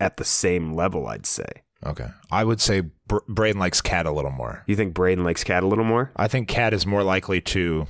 [0.00, 1.06] at the same level.
[1.06, 1.62] I'd say.
[1.84, 2.08] Okay.
[2.30, 4.64] I would say Br- Brayden likes Cat a little more.
[4.66, 6.10] You think Brayden likes Cat a little more?
[6.16, 7.86] I think Cat is more likely to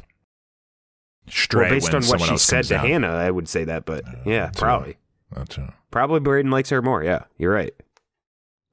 [1.29, 2.87] stray well, based when on what she said to down.
[2.87, 3.85] Hannah, I would say that.
[3.87, 4.96] But uh, yeah, that's probably,
[5.31, 5.68] That's true.
[5.90, 7.02] probably Brayden likes her more.
[7.05, 7.72] Yeah, you're right.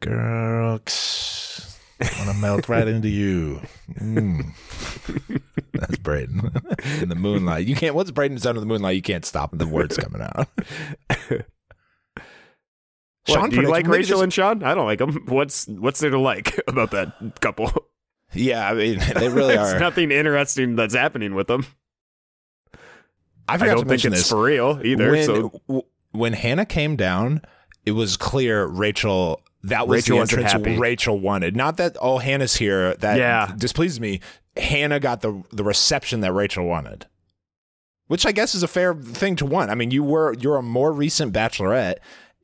[0.03, 3.61] Girl, want to melt right into you.
[3.95, 4.45] Mm.
[5.73, 7.67] That's Brayden in the moonlight.
[7.67, 7.95] You can't.
[7.95, 10.47] Once Brayden's in the moonlight, you can't stop the words coming out.
[13.25, 14.63] What, do you like Rachel this- and Sean?
[14.63, 15.13] I don't like them.
[15.27, 17.71] What's what's there to like about that couple?
[18.33, 19.79] Yeah, I mean they really There's are.
[19.79, 21.65] nothing interesting that's happening with them.
[23.47, 24.29] I I don't to think it's this.
[24.29, 25.11] for real either.
[25.11, 27.43] when, so when Hannah came down,
[27.85, 29.39] it was clear Rachel.
[29.63, 30.77] That was Rachel the entrance happy.
[30.77, 31.55] Rachel wanted.
[31.55, 32.95] Not that oh Hannah's here.
[32.95, 33.53] That Yeah.
[33.57, 34.19] displeased me.
[34.57, 37.07] Hannah got the the reception that Rachel wanted,
[38.07, 39.71] which I guess is a fair thing to want.
[39.71, 41.95] I mean, you were you're a more recent Bachelorette.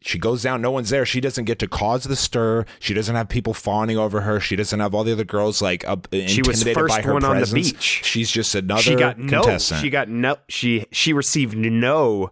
[0.02, 1.06] She goes down, no one's there.
[1.06, 2.64] She doesn't get to cause the stir.
[2.80, 4.40] She doesn't have people fawning over her.
[4.40, 7.14] She doesn't have all the other girls like up, She was intimidated first by her
[7.16, 8.02] one on the beach.
[8.06, 9.58] She's just another she got no.
[9.58, 10.38] She got no.
[10.48, 12.32] She she received no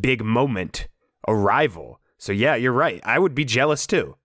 [0.00, 0.86] big moment
[1.26, 2.00] arrival.
[2.24, 3.02] So yeah, you're right.
[3.04, 4.16] I would be jealous too.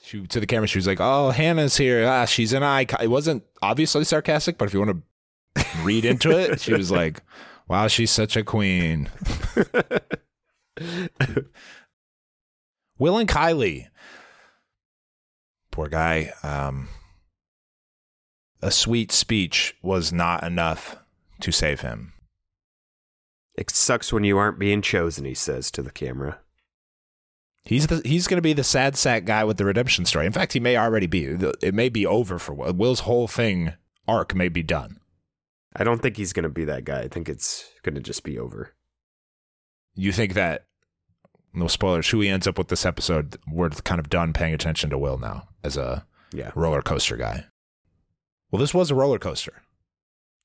[0.00, 3.08] she to the camera she was like oh hannah's here ah she's an icon it
[3.08, 5.02] wasn't obviously sarcastic but if you want
[5.56, 7.20] to read into it she was like
[7.66, 9.10] wow she's such a queen
[13.00, 13.88] will and kylee
[15.72, 16.88] poor guy um
[18.62, 20.96] a sweet speech was not enough
[21.40, 22.12] to save him
[23.56, 25.24] It sucks when you aren't being chosen.
[25.24, 26.38] He says to the camera.
[27.68, 30.24] He's the he's going to be the sad sack guy with the redemption story.
[30.24, 31.24] In fact, he may already be.
[31.60, 32.72] It may be over for Will.
[32.72, 33.74] Will's whole thing
[34.08, 35.00] arc may be done.
[35.76, 37.00] I don't think he's going to be that guy.
[37.00, 38.72] I think it's going to just be over.
[39.94, 40.64] You think that
[41.52, 42.08] no spoilers?
[42.08, 43.36] Who he ends up with this episode?
[43.46, 46.52] We're kind of done paying attention to Will now as a Yeah.
[46.54, 47.44] roller coaster guy.
[48.50, 49.60] Well, this was a roller coaster.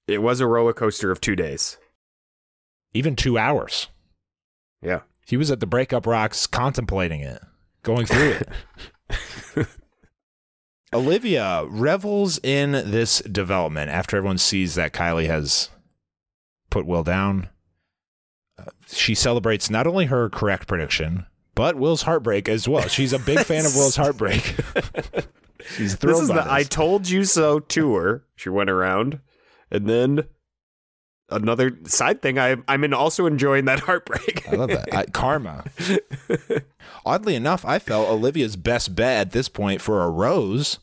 [0.08, 1.78] It was a roller coaster of two days.
[2.94, 3.88] Even two hours.
[4.82, 5.04] Yeah.
[5.26, 7.42] He was at the breakup rocks contemplating it,
[7.82, 9.68] going through it.
[10.94, 15.70] Olivia revels in this development after everyone sees that Kylee has
[16.70, 17.50] put Will down.
[18.60, 21.26] Uh, she celebrates not only her correct prediction,
[21.56, 22.88] but Will's heartbreak as well.
[22.88, 24.42] She's a big fan of Will's heartbreak.
[25.76, 26.46] She's thrilled This is the this.
[26.46, 28.26] I told you so tour.
[28.36, 29.20] She went around.
[29.72, 30.26] And then
[31.30, 34.48] another side thing, I, I'm in also enjoying that heartbreak.
[34.52, 34.94] I love that.
[34.94, 35.66] I, karma.
[37.06, 40.80] Oddly enough, I felt Olivia's best bet at this point for a rose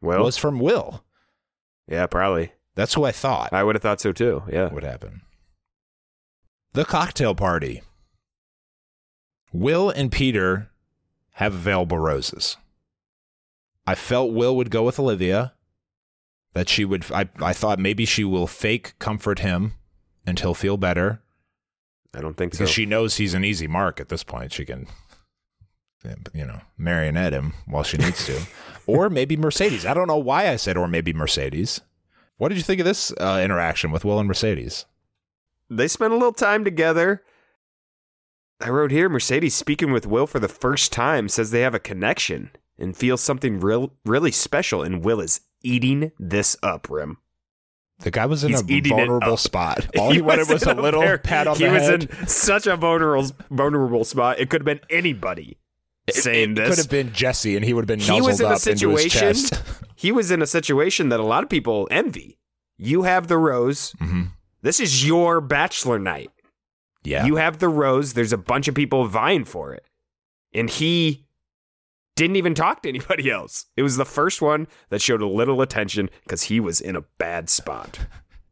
[0.00, 1.04] was from Will.
[1.88, 2.52] yeah, probably.
[2.74, 4.42] That's who I thought I would have thought so too.
[4.50, 4.72] Yeah.
[4.72, 5.20] would happen.
[6.72, 7.82] The cocktail party.
[9.52, 10.70] Will and Peter
[11.32, 12.56] have available roses.
[13.86, 15.52] I felt Will would go with Olivia.
[16.54, 17.10] That she would.
[17.10, 19.72] I, I thought maybe she will fake comfort him
[20.26, 21.22] and he'll feel better
[22.14, 22.72] I don't think because so.
[22.72, 24.52] she knows he's an easy mark at this point.
[24.52, 24.86] She can,
[26.34, 28.42] you know, marionette him while she needs to.
[28.86, 29.86] or maybe Mercedes.
[29.86, 31.80] I don't know why I said or maybe Mercedes.
[32.36, 34.86] What did you think of this uh, interaction with Will and Mercedes?
[35.70, 37.22] they spent a little time together.
[38.60, 41.80] I wrote here Mercedes speaking with Will for the first time says they have a
[41.80, 44.82] connection and feels something real, really special.
[44.82, 47.18] And Will is eating this up, Rim.
[48.00, 49.86] The guy was in He's a vulnerable spot.
[49.98, 53.30] All he, wanted was a little pat on he the was in such a vulnerable,
[53.50, 54.40] vulnerable spot.
[54.40, 55.58] It could have been anybody
[56.10, 56.68] saying it this.
[56.68, 58.90] could have been Jesse, and he would have been he was in a up into
[58.90, 59.50] his situation.
[59.50, 59.62] chest.
[59.94, 62.38] he was in a situation that a lot of people envy.
[62.76, 63.92] You have the rose.
[64.00, 64.22] hmm
[64.62, 66.30] This is your bachelor night.
[67.04, 68.14] Yeah, You have the rose.
[68.14, 69.84] There's a bunch of people vying for it.
[70.54, 71.24] And he
[72.22, 73.66] didn't even talk to anybody else.
[73.76, 77.02] It was the first one that showed a little attention because he was in a
[77.18, 77.98] bad spot.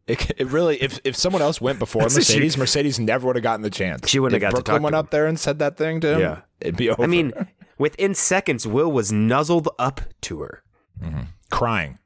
[0.06, 3.36] It, it really, if if someone else went before what she- Mercedes, Mercedes never would
[3.36, 4.08] have gotten the chance.
[4.08, 4.98] She wouldn't if have got to Brooklyn talk went him.
[4.98, 6.20] up there and said that thing to him.
[6.20, 6.40] Yeah.
[6.60, 7.02] it'd be over.
[7.02, 7.32] I mean,
[7.78, 10.62] within seconds, Will was nuzzled up to her.
[11.02, 11.20] Mm-hmm.
[11.50, 11.98] crying,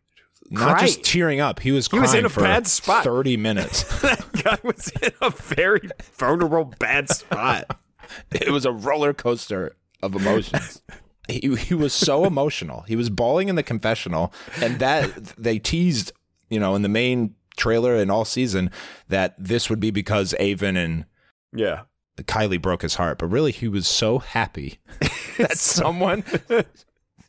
[0.51, 0.87] not Crying.
[0.87, 1.61] just tearing up.
[1.61, 3.03] He was He crying was in a for bad spot.
[3.05, 3.83] thirty minutes.
[4.03, 5.89] that guy was in a very
[6.19, 7.79] vulnerable, bad spot.
[8.33, 10.83] it was a roller coaster of emotions.
[11.29, 12.83] He, he was so emotional.
[12.83, 16.13] He was bawling in the confessional, and that they teased,
[16.51, 18.71] you know, in the main trailer and all season
[19.09, 21.05] that this would be because Aven and
[21.53, 21.83] Yeah.
[22.19, 24.79] Kylee broke his heart, but really he was so happy
[25.39, 26.23] that someone,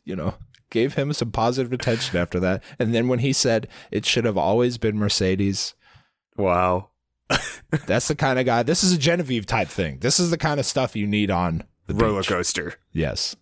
[0.04, 0.34] you know,
[0.70, 2.62] gave him some positive attention after that.
[2.78, 5.74] And then when he said it should have always been Mercedes,
[6.36, 6.90] Wow.
[7.86, 8.62] that's the kind of guy.
[8.62, 9.98] This is a Genevieve type thing.
[10.00, 12.28] This is the kind of stuff you need on the Roller beach.
[12.28, 12.74] coaster.
[12.92, 13.34] Yes.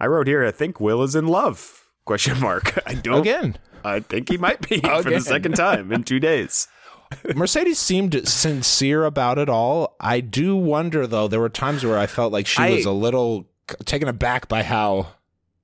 [0.00, 1.86] I wrote here, I think Will is in love.
[2.04, 2.78] Question mark.
[2.86, 3.20] I don't.
[3.20, 6.68] Again, I think he might be for the second time in two days.
[7.34, 9.96] Mercedes seemed sincere about it all.
[10.00, 12.92] I do wonder, though, there were times where I felt like she I- was a
[12.92, 13.48] little
[13.84, 15.08] taken aback by how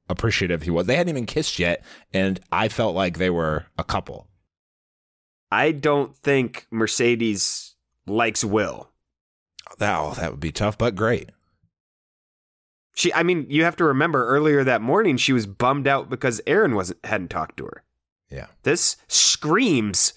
[0.09, 0.87] appreciative he was.
[0.87, 1.83] They hadn't even kissed yet,
[2.13, 4.29] and I felt like they were a couple.
[5.51, 7.75] I don't think Mercedes
[8.07, 8.91] likes Will.
[9.79, 11.31] That, oh, that would be tough, but great.
[12.95, 16.41] She, I mean, you have to remember earlier that morning she was bummed out because
[16.47, 17.83] Aaron wasn't hadn't talked to her.
[18.31, 18.47] Yeah.
[18.63, 20.15] This screams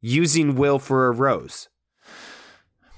[0.00, 1.68] using Will for a rose.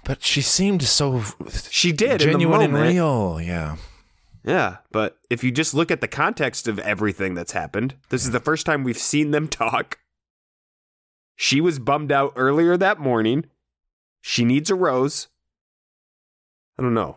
[0.05, 1.23] But she seemed so
[1.71, 3.41] She did in the genuine and real.
[3.41, 3.77] Yeah.
[4.45, 8.31] Yeah, but if you just look at the context of everything that's happened, this is
[8.31, 9.99] the first time we've seen them talk.
[11.35, 13.47] She was bummed out earlier that morning.
[14.21, 15.29] She needs a rose.
[16.79, 17.17] I don't know.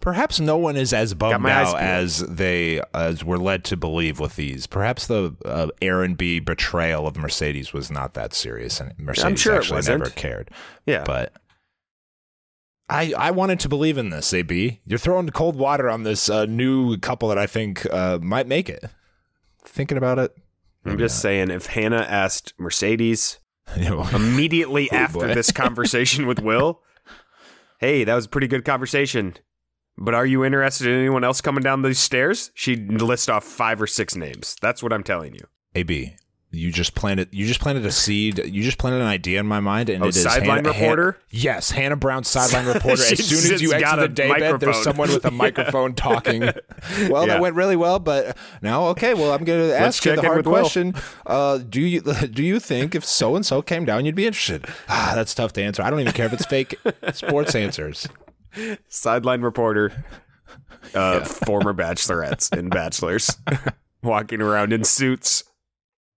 [0.00, 4.36] Perhaps no one is as bummed out as they as we're led to believe with
[4.36, 4.66] these.
[4.66, 9.54] Perhaps the uh, Aaron B betrayal of Mercedes was not that serious, and Mercedes sure
[9.54, 10.50] it actually never cared.
[10.84, 11.04] Yeah.
[11.04, 11.32] But
[12.88, 14.32] I I wanted to believe in this.
[14.34, 18.46] AB, you're throwing cold water on this uh, new couple that I think uh, might
[18.46, 18.84] make it.
[19.64, 20.36] Thinking about it,
[20.84, 23.38] I'm just saying if Hannah asked Mercedes
[23.78, 24.12] not.
[24.12, 25.34] Immediately Oh, after boy.
[25.34, 26.82] this conversation with Will,
[27.78, 29.34] hey, that was a pretty good conversation.
[29.96, 32.50] But are you interested in anyone else coming down these stairs?
[32.54, 34.56] She'd list off five or six names.
[34.60, 35.46] That's what I'm telling you.
[35.76, 36.16] AB,
[36.50, 38.38] you just planted you just planted a seed.
[38.44, 41.12] You just planted an idea in my mind, and Oh, it is sideline Hannah- reporter?
[41.12, 43.02] Han- yes, Hannah Brown, sideline reporter.
[43.12, 45.36] as soon as you just exit got the daybed, there's someone with a Yeah.
[45.36, 46.42] microphone talking.
[47.08, 47.34] Well, Yeah.
[47.34, 49.14] that went really well, but now okay.
[49.14, 50.94] Well, I'm going to ask you the hard question.
[51.26, 54.66] Uh, do you do you think if so and so came down, you'd be interested?
[54.88, 55.82] Ah, that's tough to answer.
[55.82, 56.74] I don't even care if it's fake
[57.12, 58.06] sports answers.
[58.88, 60.04] Sideline reporter,
[60.94, 63.36] uh, former bachelorettes and bachelors,
[64.02, 65.44] walking around in suits,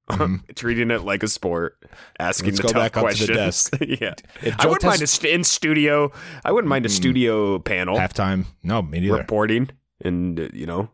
[0.55, 1.77] treating it like a sport,
[2.19, 2.55] asking Mm-hmm.
[2.55, 3.69] Let's the go tough back up to the questions.
[3.69, 4.01] desk.
[4.41, 6.11] yeah, I wouldn't mind a st- in studio.
[6.45, 8.45] I wouldn't mind a studio panel Halftime?
[8.63, 9.15] No, me neither.
[9.17, 9.69] reporting
[10.03, 10.89] and uh, you know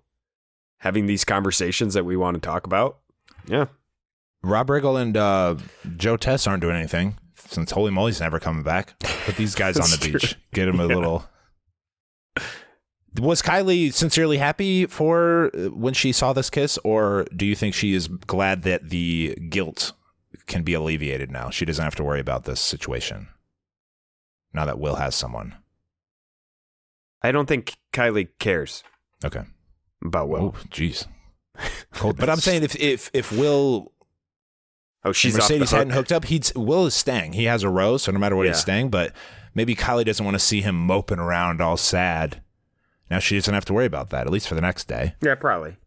[0.77, 2.99] having these conversations that we want to talk about.
[3.45, 3.65] Yeah,
[4.41, 5.55] Rob Riggle and uh,
[5.97, 8.97] Joe Tess aren't doing anything since Holey Moley's never coming back.
[9.25, 10.35] Put these guys on the That's beach.
[10.53, 10.95] Get them a Yeah.
[10.95, 11.25] little.
[13.19, 17.75] Was Kylee sincerely happy for uh, when she saw this kiss, or do you think
[17.75, 19.93] she is glad that the guilt
[20.47, 21.49] can be alleviated now?
[21.51, 23.27] She doesn't have to worry about this situation
[24.53, 25.55] now that Will has someone.
[27.21, 28.83] I don't think Kylee cares
[29.23, 29.43] Okay.
[30.03, 30.55] about Will.
[30.55, 31.05] Oh, jeez.
[31.93, 32.17] Cold.
[32.17, 33.91] But I'm saying if if if Will
[35.05, 37.33] Oh, she's Mercedes hadn't hooked up, he'd Will is staying.
[37.33, 38.51] He has a rose, so no matter what Yeah.
[38.53, 38.89] he's staying.
[38.89, 39.13] But
[39.53, 42.41] maybe Kylee doesn't want to see him moping around all sad
[43.09, 45.15] Now she doesn't have to worry about that, at least for the next day.
[45.21, 45.77] Yeah, probably.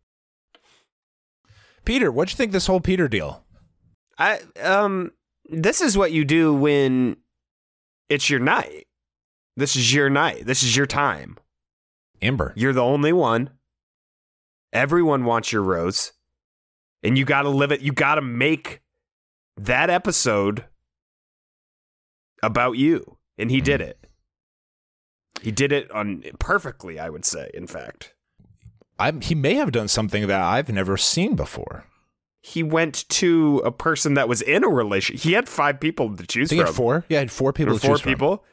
[1.85, 3.45] Peter, what'd you think this whole Peter deal?
[4.19, 5.13] I um
[5.49, 7.17] this is what you do when
[8.09, 8.87] it's your night.
[9.57, 10.47] This is your night.
[10.47, 11.39] This is your time.
[12.21, 12.53] Ember.
[12.57, 13.51] You're the only one.
[14.73, 16.13] Everyone wants your rose.
[17.03, 17.81] And you got to live it.
[17.81, 18.83] You got to make
[19.57, 20.65] that episode
[22.43, 23.19] about you.
[23.39, 24.06] And he did it.
[25.43, 28.15] He did it on perfectly, I would say, in fact.
[28.99, 31.85] I, he may have done something that I've never seen before.
[32.41, 35.23] He went to a person that was in a relationship.
[35.23, 36.67] He had five people to choose I think he from.
[36.67, 37.05] had four.
[37.09, 38.13] Yeah, he had four people to four choose from.
[38.13, 38.45] people.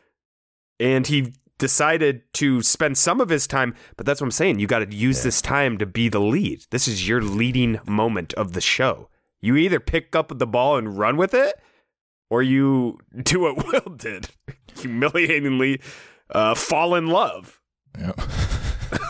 [0.80, 4.60] And he decided to spend some of his time, but that's what I'm saying.
[4.60, 6.66] You got to use this time to be the lead.
[6.72, 9.10] This is your leading moment of the show.
[9.40, 11.54] You either pick up the ball and run with it,
[12.30, 14.30] or you do what Will did
[14.76, 15.80] humiliatingly
[16.30, 17.62] uh, fall in love.
[17.98, 18.14] Yeah.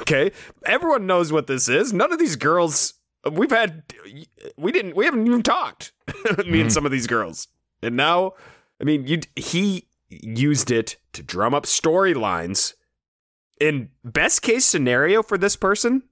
[0.02, 0.32] Okay.
[0.66, 1.94] Everyone knows what this is.
[1.94, 2.94] None of these girls
[3.32, 3.84] we've had
[4.58, 5.94] we didn't we haven't even talked.
[6.46, 7.48] me and some of these girls.
[7.82, 8.34] And now
[8.82, 12.74] I mean you he used it to drum up storylines.
[13.60, 16.04] In best case scenario for this person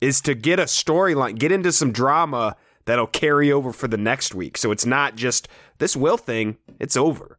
[0.00, 2.56] is to get a storyline, get into some drama
[2.86, 4.56] that'll carry over for the next week.
[4.56, 5.48] So it's not just
[5.78, 7.38] this Will thing, it's over.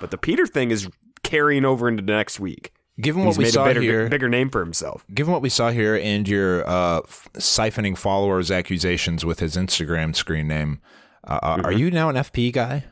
[0.00, 0.88] But the Peter thing is
[1.30, 2.72] carrying over into the next week.
[3.00, 5.06] Given what we saw a better, here, bigger name for himself.
[5.14, 10.14] given what we saw here, and your uh, f- siphoning followers accusations with his Instagram
[10.14, 10.80] screen name,
[11.26, 12.84] uh, uh, are you now an FP guy?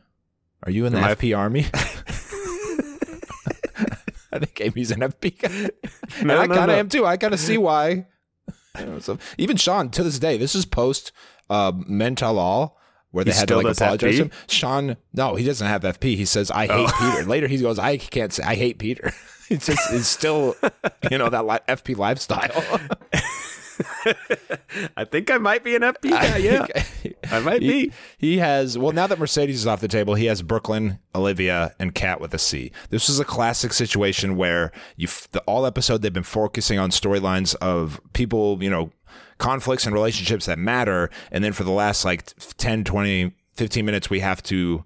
[0.62, 1.66] Are you in the Am I- FP army?
[4.32, 5.70] I think Amy's an FP guy,
[6.20, 6.80] and I no, kind of no.
[6.80, 7.04] am too.
[7.04, 8.06] I kind of see why.
[9.36, 11.12] Even Sean to this day, this is post
[11.50, 12.77] uh, Men Tell All.
[13.10, 14.30] Where they He had to like apologize to him.
[14.48, 16.16] Sean, no, he doesn't have FP.
[16.16, 17.12] He says, "I hate oh.
[17.16, 19.12] Peter." Later, he goes, "I can't say I hate Peter."
[19.50, 20.56] It's just, it's still,
[21.10, 22.50] you know, that li- FP lifestyle.
[24.96, 26.36] I think I might be an FP guy.
[26.36, 26.66] Yeah,
[27.30, 27.92] I might he, be.
[28.18, 31.94] He has well now that Mercedes is off the table, he has Brooklyn, Olivia, and
[31.94, 32.72] Kat with a C.
[32.90, 37.54] This is a classic situation where you the all episode they've been focusing on storylines
[37.56, 38.90] of people, you know,
[39.38, 44.10] conflicts and relationships that matter, and then for the last like 10, 20, 15 minutes
[44.10, 44.84] we have to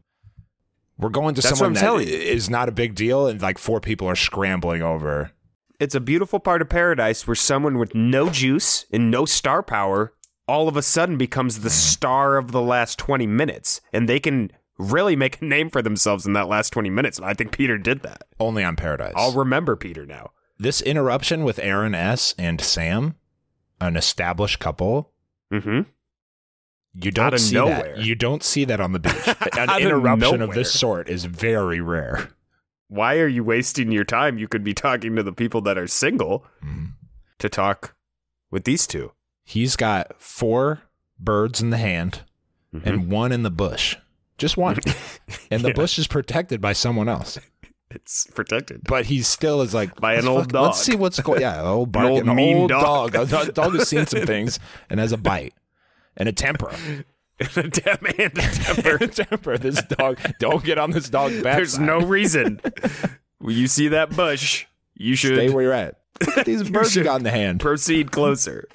[0.99, 4.07] we're going to That's someone that is not a big deal and like four people
[4.09, 5.33] are scrambling over.
[5.81, 10.13] It's a beautiful part of paradise where someone with no juice and no star power
[10.47, 11.73] all of a sudden becomes the mm.
[11.73, 13.81] star of the last 20 minutes.
[13.93, 17.19] And they can really make a name for themselves in that last 20 minutes.
[17.19, 18.23] And I think Peter did that.
[18.39, 19.15] Only on Paradise.
[19.17, 20.31] I'll remember Peter now.
[20.59, 23.17] this interruption with Aaron S and Sam,
[23.87, 25.13] an established couple,
[25.53, 25.81] Mm-hmm.
[26.95, 27.95] You don't see nowhere.
[27.97, 28.05] that.
[28.05, 29.13] You don't see that on the beach.
[29.59, 32.29] An Out of interruption of, this sort is very rare.
[32.89, 34.37] Why are you wasting your time?
[34.39, 36.85] You could be talking to the people that are single Mm-hmm.
[37.39, 37.95] to talk
[38.51, 39.13] with these two.
[39.45, 40.83] He's got four
[41.19, 42.23] birds in the hand
[42.75, 42.89] Mm-hmm.
[42.89, 43.97] and one in the bush.
[44.39, 44.77] Just one.
[45.51, 45.75] And the Yeah.
[45.75, 47.39] bush is protected by someone else.
[47.95, 48.83] It's protected.
[48.85, 51.37] But he still is like By an old fuck- Let's see what's going.
[51.39, 51.43] On.
[51.43, 53.13] Yeah, an old bark, old an mean old dog.
[53.13, 53.33] dog.
[53.33, 54.59] A dog has seen some things
[54.91, 55.55] and has a bite
[56.17, 56.71] and a temper.
[57.41, 58.09] and a temper.
[58.19, 59.59] and a temper.
[59.59, 60.19] This dog.
[60.39, 61.57] Don't get on this dog's back.
[61.57, 62.61] There's no reason.
[63.39, 65.99] when you see that bush, you should Stay where you're at.
[66.45, 67.59] These birds got in the hand.
[67.61, 68.69] proceed closer.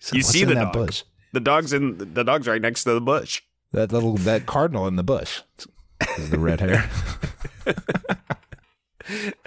[0.00, 0.72] So You see the that dog.
[0.72, 1.02] bush?
[1.32, 3.42] The dog's in the dog's right next to the bush.
[3.72, 5.40] That little that cardinal in the bush.
[6.18, 6.88] Is the red hair.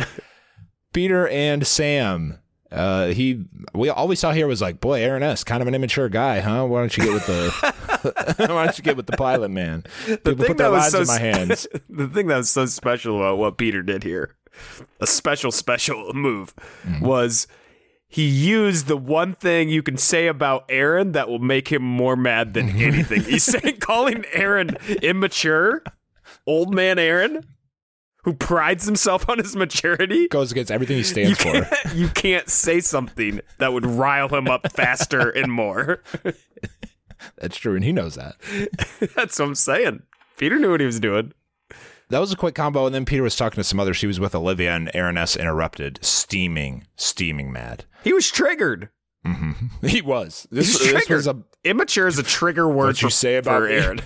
[0.94, 2.40] Peter and Sam.
[2.72, 3.46] Uh, he
[3.76, 5.44] we all we saw here was like, boy, Aaron S.
[5.44, 6.66] kind of an immature guy, huh?
[6.66, 9.84] Why don't you get with the Why don't you get with the pilot man?
[10.08, 11.68] People put their lives in my hands.
[11.90, 14.36] the thing that was so special about what Peter did here,
[15.00, 17.06] a special special move, Mm-hmm.
[17.06, 17.48] was
[18.08, 22.16] he used the one thing you can say about Aaron that will make him more
[22.16, 23.22] mad than anything.
[23.24, 25.84] He's saying calling Aaron immature,
[26.48, 27.46] old man Aaron,
[28.24, 30.28] who prides himself on his maturity.
[30.28, 31.94] Goes against everything he You stands for.
[31.96, 36.02] you can't say something that would rile him up faster and more.
[37.38, 38.36] That's true, and he knows that.
[39.16, 40.04] That's what I'm saying.
[40.38, 41.32] Peter knew what he was doing.
[42.10, 43.94] That was a quick combo, and then Peter was talking to some other.
[43.94, 45.36] She was with Olivia, and Aaron S.
[45.36, 47.86] interrupted, steaming, steaming mad.
[48.04, 48.90] He was triggered.
[49.26, 49.68] Mm-hmm.
[49.88, 50.48] He was.
[50.52, 53.64] This, He's this was a Immature is a trigger word What you for, say about?
[53.64, 54.02] Aaron.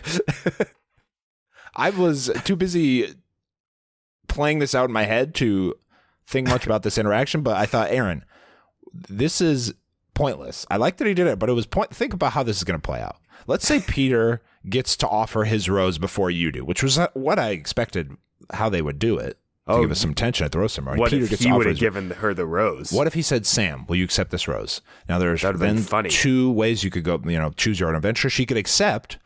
[1.78, 3.14] I was too busy
[4.28, 5.76] playing this out in my head to
[6.26, 8.26] think much about this interaction, but I thought, Aaron,
[8.94, 9.74] this is
[10.14, 10.66] pointless.
[10.70, 11.96] I like that he did it, but it was point.
[11.96, 13.18] Think about how this is going to play out.
[13.46, 17.52] Let's say Peter gets to offer his rose before you do, which was what I
[17.52, 18.12] expected
[18.52, 19.38] how they would do it.
[19.68, 21.00] to Oh, give us some tension at the rose ceremony.
[21.00, 22.92] What Peter if gets he would have given her the rose?
[22.92, 26.10] What if he said, "Sam, will you accept this rose?" Now there's That'd then funny.
[26.10, 27.22] two ways you could go.
[27.26, 28.30] You know, choose your own adventure.
[28.30, 29.18] She could accept,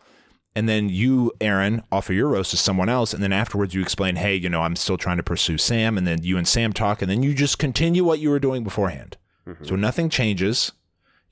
[0.55, 4.15] and then you, Aaron, offer your rose to someone else, and then afterwards you explain,
[4.15, 7.01] "Hey, you know, I'm still trying to pursue Sam," and then you and Sam talk,
[7.01, 9.17] and then you just continue what you were doing beforehand.
[9.47, 9.65] Mm-hmm.
[9.65, 10.71] So nothing changes.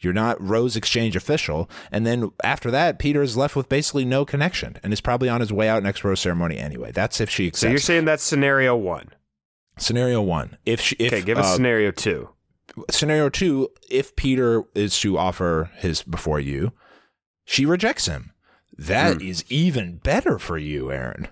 [0.02, 4.24] You're not rose exchange official, and then after that, Peter is left with basically no
[4.24, 6.94] connection, and is probably on his way out next rose ceremony anyway.
[6.94, 7.62] That's if she accepts.
[7.62, 9.10] So you're saying that's scenario one.
[9.78, 10.58] scenario one.
[10.66, 12.30] If she, if, Okay, give us uh, scenario two.
[12.90, 16.72] scenario two, if Peter is to offer his before you,
[17.44, 18.32] she rejects him.
[18.88, 19.48] That is Hmm.
[19.54, 21.28] even better for you, Aaron.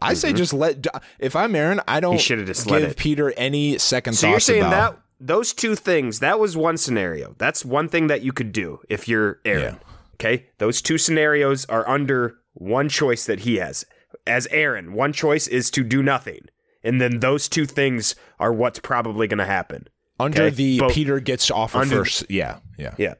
[0.00, 0.86] I say just let.
[1.18, 2.20] If I'm Aaron, I don't Mm-hmm.
[2.20, 2.96] should've just give let it.
[2.96, 4.94] Peter any second So you're saying about.
[4.94, 7.34] that those two things, that was one scenario.
[7.38, 9.78] That's one thing that you could do if you're Aaron.
[10.14, 10.46] Okay?
[10.58, 13.84] Those two scenarios are under one choice that he has.
[14.26, 16.46] As Aaron, one choice is to do nothing.
[16.82, 19.88] And then those two things are what's probably going to happen.
[20.18, 22.26] under okay, the both- Peter gets offer under- first.
[22.30, 23.14] Yeah, yeah, Yeah.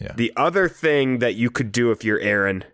[0.00, 0.12] Yeah.
[0.16, 2.64] The other thing that you could do if you're Aaron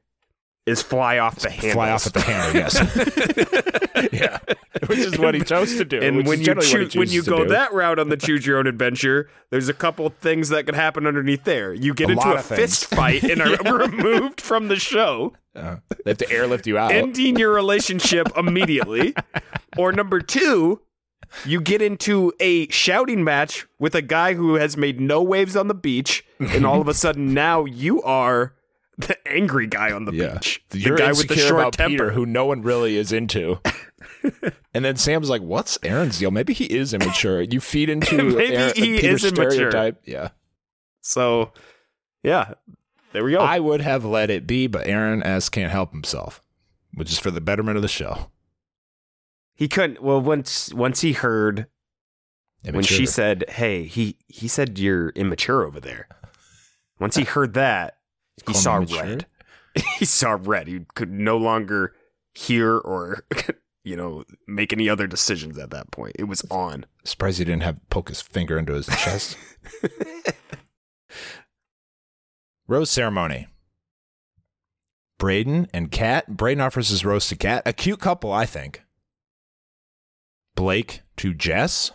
[0.67, 1.73] is fly off the handles.
[1.75, 2.57] Fly off at the hammer.
[2.59, 4.09] Yes.
[4.13, 4.39] yeah,
[4.87, 6.01] which is what he chose to do.
[6.01, 7.49] And which when is you generally what he choo- when you go do.
[7.51, 11.07] that route on the choose your own adventure, there's a couple things that could happen
[11.07, 11.73] underneath there.
[11.75, 12.61] You get A into a of things.
[12.61, 16.93] fist fight and are removed from the show, Uh, they have to airlift you out.
[16.93, 19.15] ending your relationship immediately.
[19.77, 20.81] Or number two,
[21.45, 25.67] you get into a shouting match with a guy who has made no waves on
[25.69, 28.55] the beach, and all of a sudden now you are
[29.09, 30.35] the angry guy on the yeah.
[30.35, 31.91] beach, the You're guy with the short about temper.
[31.91, 33.61] Peter, who no one really is into.
[34.75, 36.31] and then Sam's like, "What's Aaron's deal?
[36.31, 39.51] Maybe he is immature." You feed into Maybe Aaron, he Peter's is immature.
[39.51, 40.03] stereotype.
[40.05, 40.29] Yeah,
[41.01, 41.53] So,
[42.23, 42.55] yeah,
[43.13, 43.39] there we go.
[43.39, 46.41] I would have let it be, but Aaron S can't help himself,
[46.95, 48.31] which is for the betterment of the show.
[49.55, 50.03] He couldn't.
[50.03, 51.67] Well, once once he heard
[52.69, 56.09] when she said, "Hey, he he said you're immature over there."
[56.99, 57.99] Once he heard that,
[58.47, 59.27] he saw red.
[59.99, 60.69] he saw red.
[60.69, 61.95] He could no longer
[62.35, 63.25] hear or
[63.85, 66.17] you know make any other decisions at that point.
[66.19, 66.87] It was on.
[67.05, 69.37] surprised he didn't have poke his finger into his chest.
[72.67, 73.49] Rose ceremony.
[75.19, 76.31] Brayden and Kat.
[76.33, 77.63] Brayden offers his rose to Kat.
[77.65, 78.83] A cute couple, I think.
[80.57, 81.93] Blake to Jess.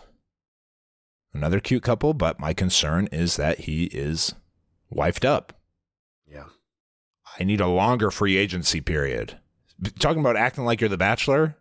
[1.34, 4.34] Another cute couple, but my concern is that he is
[4.90, 5.57] wifed up.
[7.38, 9.38] I need a longer free agency period.
[9.98, 11.56] Talking about acting like you're the bachelor,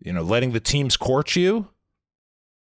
[0.00, 1.68] you know, letting the teams court you.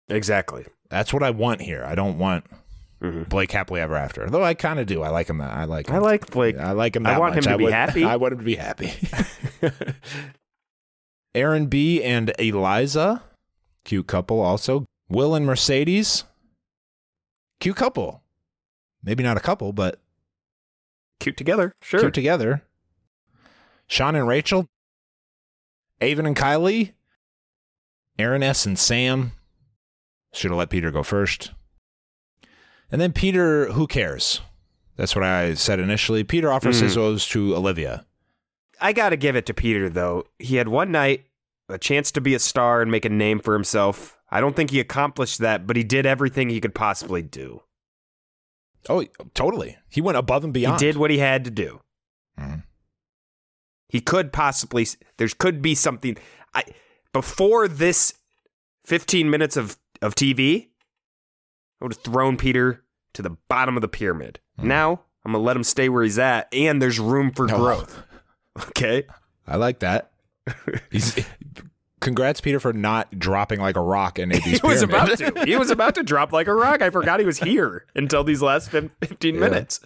[0.08, 0.64] Exactly.
[0.88, 1.84] That's what I want here.
[1.84, 2.44] I don't want
[3.02, 3.28] Mhm.
[3.28, 4.30] Blake happily ever after.
[4.30, 5.02] Though I kind of do.
[5.02, 5.38] I like him.
[5.38, 5.88] That I like.
[5.88, 5.96] Him.
[5.96, 6.56] I like Blake.
[6.56, 7.06] I like him.
[7.06, 7.52] I That want him much.
[7.52, 8.04] to be would- happy.
[8.04, 8.92] I want him to be happy.
[11.34, 13.22] Aaron B and Eliza,
[13.84, 14.40] cute couple.
[14.40, 16.24] Also, Will and Mercedes,
[17.60, 18.22] cute couple.
[19.02, 20.00] Maybe not a couple, but
[21.20, 21.72] Cute together.
[21.80, 22.00] Sure.
[22.00, 22.62] cute together.
[23.88, 24.66] Sean and Rachel,
[26.00, 26.92] Aven and Kylee,
[28.18, 29.32] Aaron S and Sam.
[30.32, 31.52] Should have let Peter go first.
[32.90, 34.40] And then Peter, who cares?
[34.96, 36.24] That's what I said initially.
[36.24, 36.82] Peter offers Mm.
[36.82, 38.06] his rose to Olivia.
[38.80, 40.24] I got to give it to Peter, though.
[40.38, 41.26] He had one night,
[41.68, 44.18] a chance to be a star and make a name for himself.
[44.30, 47.62] I don't think he accomplished that, but he did everything he could possibly do.
[48.88, 49.76] Oh, totally.
[49.88, 50.80] He went above and beyond.
[50.80, 51.80] He did what he had to do.
[52.38, 52.62] Mhm.
[53.88, 56.16] He could possibly, there could be something.
[56.54, 56.64] I
[57.12, 58.14] Before this
[58.84, 60.68] 15 minutes of, of TV,
[61.80, 62.84] I would have thrown Peter
[63.14, 64.40] to the bottom of the pyramid.
[64.58, 67.56] Now, I'm going to let him stay where he's at, and there's room for Oh.
[67.58, 68.02] growth.
[68.68, 69.04] Okay?
[69.46, 70.12] I like that.
[70.90, 71.14] He's,
[72.00, 75.20] congrats, Peter, for not dropping like a rock in AB's He was pyramid.
[75.20, 75.44] about to.
[75.46, 76.82] He was about to drop like a rock.
[76.82, 79.40] I forgot he was here until these last fif- 15 Yeah.
[79.40, 79.80] minutes.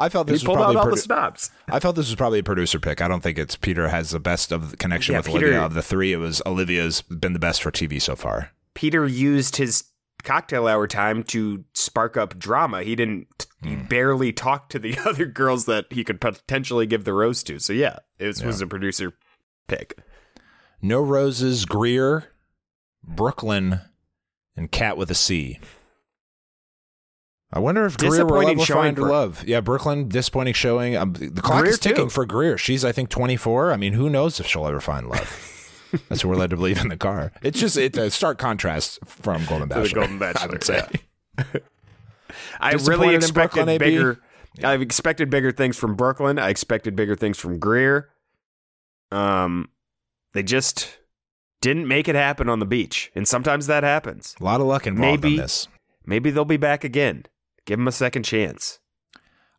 [0.00, 1.50] I felt He this was pulled out probably all the stops.
[1.68, 3.00] I felt this was probably a producer pick.
[3.00, 5.62] I don't think it's Peter has the best of the connection Yeah, with Peter- Olivia.
[5.64, 8.52] Of the three, it was Olivia's been the best for TV so far.
[8.74, 9.84] Peter used his
[10.22, 12.82] cocktail hour time to spark up drama.
[12.84, 13.46] He didn't.
[13.62, 13.86] He Hmm.
[13.86, 17.58] barely talk to the other girls that he could potentially give the rose to.
[17.58, 19.14] So yeah, it was, was a producer
[19.66, 19.98] pick.
[20.80, 22.32] No roses, Greer,
[23.02, 23.80] Brooklyn,
[24.56, 25.58] and Cat with a C.
[27.52, 29.44] I wonder if Greer will Disappointing ever find for- love.
[29.46, 30.96] Yeah, Brooklyn, disappointing showing.
[30.96, 32.10] Um, the clock Greer, is ticking too.
[32.10, 32.58] for Greer.
[32.58, 33.72] She's, I think, 24.
[33.72, 35.44] I mean, who knows if she'll ever find love?
[36.10, 37.32] That's what we're led to believe in the car.
[37.42, 39.88] It's just it's a stark contrast from Golden To Bachelor.
[39.88, 40.86] the Golden Bachelor, I would say.
[42.60, 43.78] I really in expected Brooklyn, AB?
[43.84, 44.20] bigger.
[44.62, 46.38] I've expected bigger things from Brooklyn.
[46.38, 48.10] I expected bigger things from Greer.
[49.10, 49.70] Um,
[50.38, 50.98] they just
[51.60, 54.36] didn't make it happen on the beach, and sometimes that happens.
[54.40, 55.66] A lot of luck involved Maybe- in this.
[56.06, 57.24] Maybe they'll be back again.
[57.66, 58.78] Give them a second chance.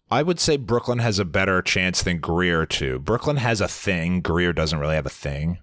[0.09, 2.97] I would say Brooklyn has a better chance than Greer too.
[2.99, 4.21] Brooklyn has a thing.
[4.21, 5.59] Greer doesn't really have a thing.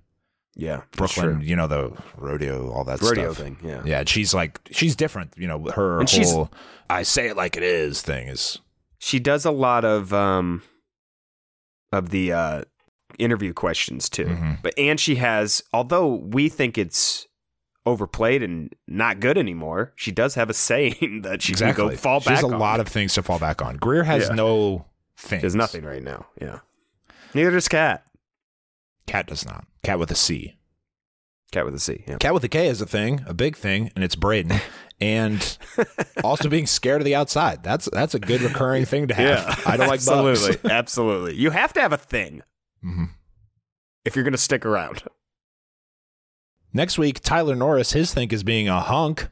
[0.54, 3.42] Yeah, Brooklyn, you know, the rodeo, all that rodeo stuff.
[3.44, 3.56] thing.
[3.64, 5.32] Yeah, Yeah, and she's like she's different.
[5.38, 6.50] You know, her And whole
[6.90, 8.58] "I say it like it is" thing is
[8.98, 10.62] she does a lot of um
[11.92, 12.62] of the uh
[13.18, 14.24] interview questions too.
[14.26, 14.62] Mhm.
[14.62, 17.26] But and she has although we think it's
[17.84, 21.82] overplayed and not good anymore, she does have a saying that she exactly.
[21.84, 22.58] can go fall she back has a on.
[22.58, 23.76] lot of things to fall back on.
[23.76, 24.34] Greer has Yeah.
[24.34, 24.86] no
[25.16, 25.42] things.
[25.42, 26.26] There's nothing right now.
[26.40, 26.58] Yeah.
[27.34, 28.04] Neither does Cat.
[29.06, 29.64] Cat does not.
[29.84, 30.56] Cat with a C.
[31.52, 32.02] Cat with a C.
[32.08, 32.16] Yeah.
[32.16, 34.60] Cat with a K is a thing, a big thing, and it's Brayden.
[35.00, 35.56] and
[36.24, 37.62] also being scared of the outside.
[37.62, 39.26] That's that's a good recurring thing to have.
[39.26, 40.08] Yeah, I don't like bugs.
[40.48, 41.34] absolutely, absolutely.
[41.36, 42.42] You have to have a thing
[42.84, 43.10] Mhm.
[44.04, 45.02] if you're going to stick around.
[46.72, 49.28] Next week, Tyler Norris, his think is being a hunk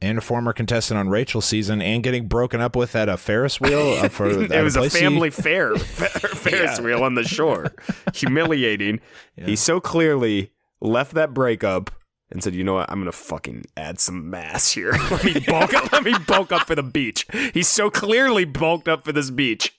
[0.00, 3.60] and a former contestant on Rachel's season and getting broken up with at a Ferris
[3.60, 6.84] wheel uh, for it was a place he- family fair Ferris Yeah.
[6.84, 7.72] wheel on the shore.
[8.14, 9.00] Humiliating.
[9.36, 11.90] He so clearly left that breakup
[12.30, 12.90] and said, "You know what?
[12.90, 14.92] I'm gonna fucking add some mass here.
[15.10, 15.92] let me bulk up.
[15.92, 19.74] Let me bulk up for the beach." He's so clearly bulked up for this beach,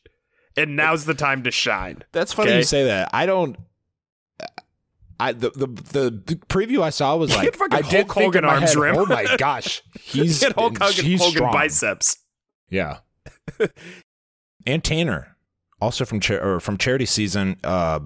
[0.57, 2.03] and now's the time to shine.
[2.11, 2.57] That's funny Okay.
[2.59, 3.09] you say that.
[3.13, 3.57] I don't.
[5.19, 8.77] I the the, the preview I saw was like I did Hulk Hogan arms head,
[8.77, 8.97] rim.
[8.97, 11.53] Oh my gosh, he's Hulk Hogan, he's Hogan strong.
[11.53, 12.17] biceps.
[12.69, 12.99] Yeah.
[14.65, 15.35] and Tanner,
[15.79, 17.57] also from Char- or from charity season.
[17.63, 17.99] Uh,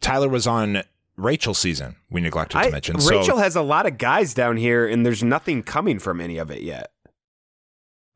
[0.00, 0.82] Tyler was on
[1.16, 1.96] Rachel's season.
[2.08, 2.96] We neglected to I- mention.
[2.96, 6.38] Rachel so, has a lot of guys down here, and there's nothing coming from any
[6.38, 6.92] of it yet.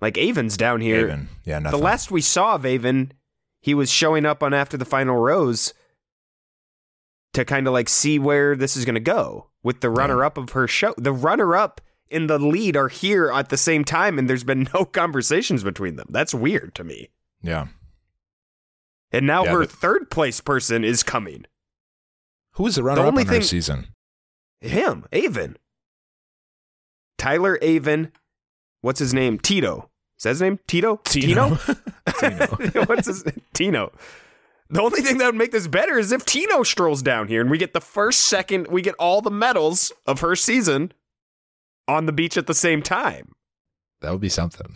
[0.05, 1.07] Like Aven's down here.
[1.07, 1.29] Aven.
[1.45, 1.79] Yeah, nothing.
[1.81, 3.13] The last we saw of Aven,
[3.63, 5.73] he was showing up on after the final rose
[7.33, 10.37] to kind of like see where this is going to go with the runner up
[10.37, 10.93] of her show.
[10.99, 11.81] The runner up
[12.11, 15.97] and the lead are here at the same time, and there's been no conversations between
[15.97, 16.09] them.
[16.11, 17.09] That's weird to me.
[17.43, 17.69] yeah.
[19.11, 21.47] And now Yeah, her but- third place person is coming.
[22.57, 23.87] Who was the runner up only on her thing- season?
[24.61, 25.57] Him, Aven.
[27.17, 28.13] Tyler Aven.
[28.83, 29.39] What's his name?
[29.39, 29.89] Tito.
[30.19, 30.59] Is that his name?
[30.67, 30.97] Tito?
[31.05, 31.59] Tino.
[32.21, 32.85] Tino?
[32.87, 33.93] What's his Tino?
[34.71, 37.51] The only thing that would make this better is if Tino strolls down here and
[37.51, 40.93] we get the first, second, we get all the medals of her season
[41.87, 43.33] on the beach at the same time.
[44.01, 44.75] That would be something.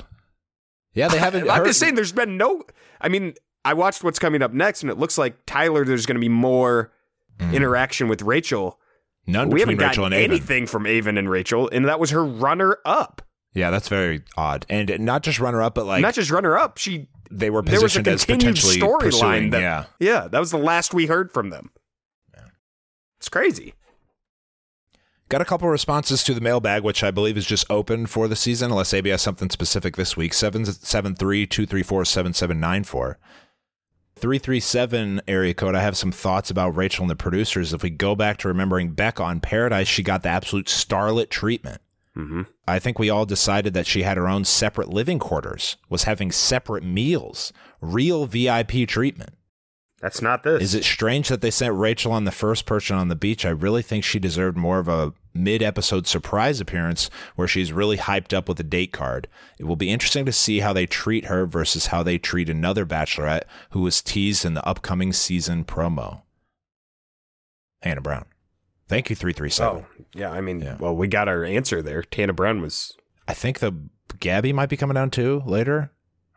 [0.94, 1.42] Yeah, they haven't.
[1.50, 2.62] I'm heard- just saying, there's been no.
[3.00, 3.34] I mean,
[3.64, 5.84] I watched what's coming up next, and it looks like Tyler.
[5.84, 6.92] There's going to be more
[7.38, 7.54] Mm.
[7.54, 8.80] interaction with Rachel.
[9.28, 12.24] none we haven't Rachel gotten and anything from Aven and Rachel, and that was her
[12.24, 13.22] runner up.
[13.54, 16.78] Yeah, that's very odd, and not just runner up, but like Not just runner up.
[16.78, 20.38] She they were there was a positioned as continued potentially storyline that yeah, yeah, that
[20.38, 21.70] was the last we heard from them.
[22.34, 22.44] Yeah.
[23.18, 23.74] It's crazy.
[25.28, 28.36] Got a couple responses to the mailbag, which I believe is just open for the
[28.36, 30.32] season, unless AB has something specific this week.
[30.32, 33.18] 773 234 7794.
[34.16, 35.74] 337 area code.
[35.74, 37.74] I have some thoughts about Rachel and the producers.
[37.74, 41.82] If we go back to remembering Becca on Paradise, she got the absolute starlet treatment.
[42.18, 42.42] Mm-hmm.
[42.66, 46.32] I think we all decided that she had her own separate living quarters, was having
[46.32, 49.34] separate meals, real VIP treatment.
[50.00, 50.62] That's not this.
[50.62, 53.44] Is it strange that they sent Rachel on the first person on the beach?
[53.44, 57.96] I really think she deserved more of a mid episode surprise appearance where she's really
[57.96, 59.26] hyped up with a date card.
[59.58, 62.86] It will be interesting to see how they treat her versus how they treat another
[62.86, 66.22] bachelorette who was teased in the upcoming season promo.
[67.82, 68.26] Hannah Brown.
[68.88, 69.84] Thank you, 337.
[69.84, 70.30] Oh, yeah.
[70.30, 70.76] I mean, Yeah.
[70.78, 72.04] well, we got our answer there.
[72.14, 72.96] Hannah Brown was.
[73.26, 73.74] I think the
[74.18, 75.92] Gabby might be coming down too later.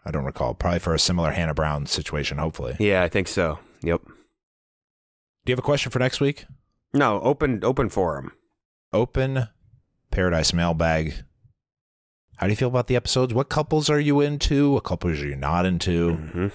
[0.06, 0.54] I don't recall.
[0.54, 2.76] Probably for a similar Hannah Brown situation, hopefully.
[2.80, 3.60] Yeah, I think so.
[3.84, 4.02] Yep.
[4.04, 4.12] Do
[5.46, 6.46] you have a question for next week?
[6.94, 8.34] No, open open forum.
[8.92, 9.48] open
[10.12, 11.14] paradise mailbag
[12.36, 15.28] how do you feel about the episodes what couples are you into what couples are
[15.28, 16.48] you not into Mm-hmm.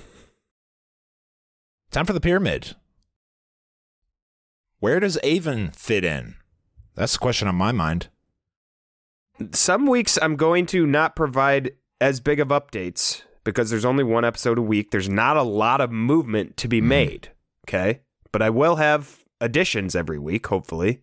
[1.90, 2.76] time for the pyramid
[4.81, 6.35] where does aven fit in
[6.95, 8.09] that's the question on my mind
[9.53, 14.24] Some weeks I'm going to not provide as big of updates because there's only one
[14.24, 14.91] episode a week.
[14.91, 17.31] There's not a lot of movement to be made.
[17.66, 18.01] Okay.
[18.33, 21.03] But I will have additions every week, hopefully.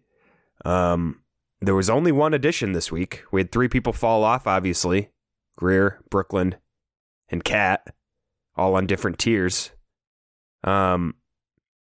[0.65, 1.21] Um,
[1.61, 3.23] there was only one addition this week.
[3.31, 5.09] We had three people fall off, obviously
[5.55, 6.55] Greer, Brooklyn,
[7.29, 7.95] and Kat,
[8.55, 9.71] all on different tiers.
[10.63, 11.15] Um,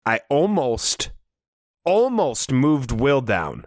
[0.05, 1.11] I almost,
[1.85, 3.65] almost moved Will down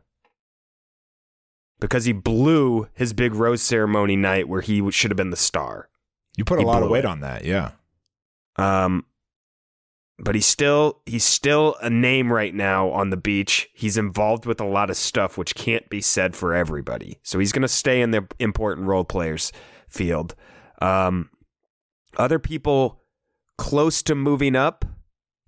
[1.80, 5.88] because he blew his big rose ceremony night where he should have been the star.
[6.36, 7.06] you put a He lot of weight it.
[7.06, 7.72] on that yeah
[8.56, 9.04] Um,
[10.18, 13.68] but he's still he's still a name right now on the beach.
[13.74, 17.18] He's involved with a lot of stuff which can't be said for everybody.
[17.22, 19.50] So he's going to stay in the important role players
[19.88, 20.34] field.
[20.80, 21.30] Um,
[22.16, 23.02] other people
[23.58, 24.84] close to moving up,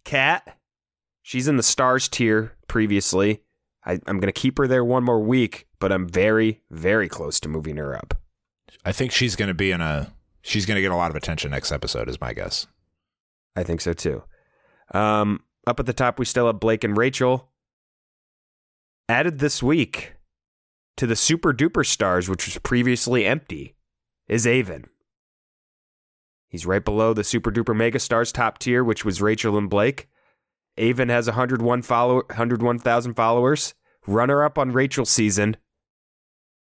[0.05, 0.57] Kat,
[1.25, 3.43] she's in the stars tier previously.
[3.85, 7.41] I, I'm going to keep her there one more week, but I'm very, very close
[7.41, 8.15] to moving her up.
[8.85, 10.13] I think she's going to be in a.
[10.43, 12.67] She's going to get a lot of attention next episode, is my guess.
[13.57, 14.23] I think so too.
[14.93, 17.49] Um, up at the top, we still have Blake and Rachel.
[19.09, 20.13] Added this week
[20.99, 23.75] to the Super Duper Stars, which was previously empty,
[24.29, 24.85] is Aven.
[26.49, 30.09] He's right below the Super Duper Mega Stars top tier, which was Rachel and Blake.
[30.77, 33.75] Aven has 101 follow 101,000 followers.
[34.07, 35.57] Runner up on Rachel's season.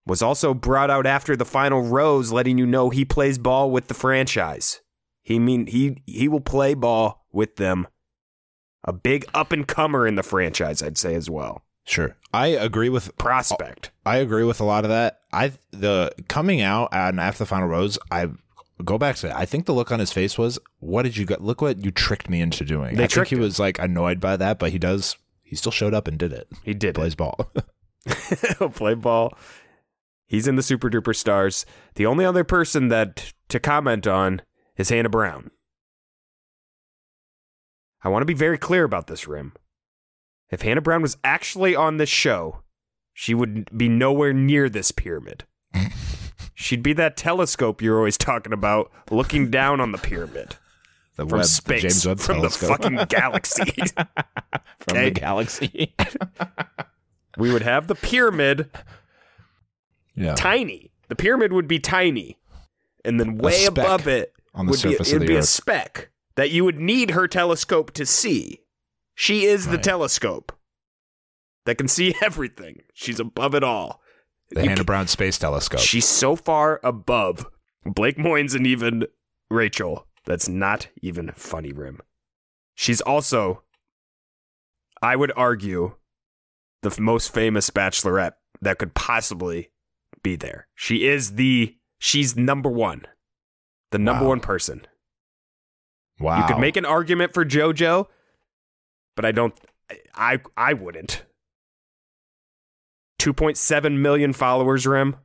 [0.07, 3.89] Was also brought out after the final rose, letting you know he plays ball with
[3.89, 4.81] the franchise.
[5.23, 7.87] He mean he he will play ball with them.
[8.85, 11.65] A big up and comer in the franchise, I'd say as well.
[11.87, 13.91] Sure, I agree with Prospect.
[14.05, 15.21] I agree with a lot of that.
[15.33, 18.29] I the coming out and after the final rose, I
[18.83, 19.35] go back to it.
[19.35, 21.43] I think the look on his face was, "What did you get?
[21.43, 23.43] Look what you tricked me into doing." They I think he him.
[23.43, 25.17] was like annoyed by that, but he does.
[25.43, 26.49] He still showed up and did it.
[26.65, 27.51] He did Plays ball.
[28.75, 29.37] Play ball.
[30.27, 31.65] He's in the Super Duper Stars.
[31.95, 34.43] The only other person that to comment on
[34.77, 35.51] is Hannah Brown.
[38.03, 39.53] I want to be very clear about this, Rim.
[40.51, 42.63] If Hannah Brown was actually on this show,
[43.13, 45.45] she would be nowhere near this pyramid.
[46.55, 50.57] She'd be that telescope you're always talking about, looking down on the pyramid
[51.17, 52.69] the from the space, James Webb from telescope.
[52.69, 53.65] the fucking galaxy.
[53.95, 55.05] from okay.
[55.05, 55.95] the galaxy.
[57.39, 58.71] we would have the pyramid
[60.15, 60.91] yeah, tiny.
[61.09, 62.39] The pyramid would be tiny,
[63.05, 65.37] and then way above it on the would be, surface it of would the be
[65.37, 65.49] a Earth.
[65.49, 68.61] speck that you would need her telescope to see.
[69.15, 70.53] She is the telescope
[71.67, 72.83] that can see everything.
[72.93, 74.01] She's above it all.
[74.51, 75.81] The Hannah can- Brown Space Telescope.
[75.81, 77.47] She's so far above
[77.85, 79.07] Blake Moynes and even
[79.51, 80.07] Rachel.
[80.27, 82.01] That's not even funny, Rim.
[82.75, 83.63] She's also,
[85.03, 85.97] I would argue,
[86.83, 89.71] the most famous bachelorette that could possibly
[90.23, 90.67] be there.
[90.75, 93.07] She is the, she's number one,
[93.91, 94.31] the number Wow.
[94.31, 94.87] one person.
[96.19, 98.07] wow, You could make an argument for JoJo,
[99.17, 99.55] but I don't,
[100.15, 101.23] I, I wouldn't.
[103.21, 105.17] 2.7 million followers, Rim.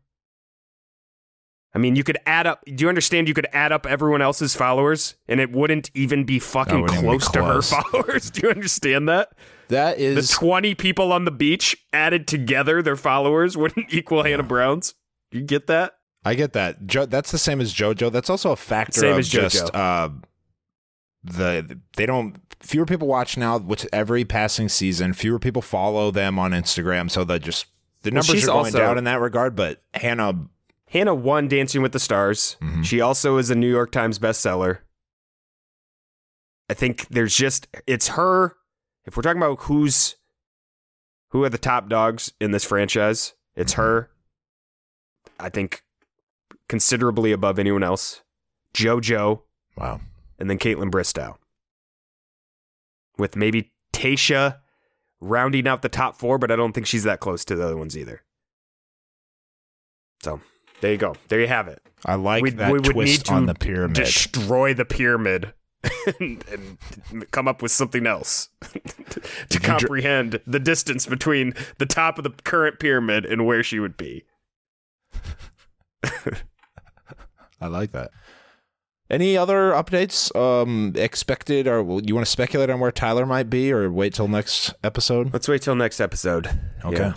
[1.74, 2.64] I mean, you could add up.
[2.66, 3.28] Do you understand?
[3.28, 6.98] You could add up everyone else's followers, and it wouldn't even be fucking even be
[7.02, 8.32] close to her followers.
[8.32, 9.30] Do you understand that?
[9.68, 14.42] That is The 20 people on the beach added together, their followers wouldn't equal Hannah
[14.42, 14.96] Brown's.
[15.32, 15.94] You get that?
[16.26, 16.88] I get that.
[16.88, 18.12] Jo- that's the same as JoJo.
[18.12, 19.76] That's also a factor Same of as just JoJo.
[19.76, 20.10] uh,
[21.24, 25.14] the they don't fewer people watch now with every passing season.
[25.14, 27.68] Fewer people follow them on Instagram, so they just
[28.02, 29.56] the Well, numbers she's are going also- down in that regard.
[29.56, 30.48] But Hannah,
[30.88, 32.58] Hannah won Dancing with the Stars.
[32.62, 32.84] Mhm.
[32.86, 34.80] She also is a New York Times bestseller.
[36.70, 38.56] I think there's just it's her.
[39.06, 40.16] If we're talking about who's
[41.30, 44.12] who are the top dogs in this franchise, it's her.
[45.40, 45.84] I think
[46.68, 48.22] considerably above anyone else.
[48.74, 49.42] JoJo
[49.78, 50.00] wow,
[50.38, 51.38] and then Kaitlyn Bristowe.
[53.18, 54.60] With maybe Tayshia
[55.22, 57.78] rounding out the top four, but I don't think she's that close to the other
[57.78, 58.24] ones either.
[60.24, 60.42] So
[60.82, 61.16] there you go.
[61.28, 61.82] There you have it.
[62.06, 63.96] I like We- that we would twist need to on the pyramid.
[63.96, 65.54] Destroy the pyramid
[66.20, 66.78] and, and
[67.32, 68.50] come up with something else
[69.50, 73.96] to comprehend the distance between the top of the current pyramid and where she would
[73.98, 74.26] be.
[77.62, 78.12] I like that.
[79.10, 83.72] Any other updates um, expected, or you want to speculate on where Tyler might be,
[83.72, 85.34] or wait till next episode?
[85.34, 86.48] Let's wait till next episode.
[86.86, 86.98] Okay.
[86.98, 87.14] Yeah.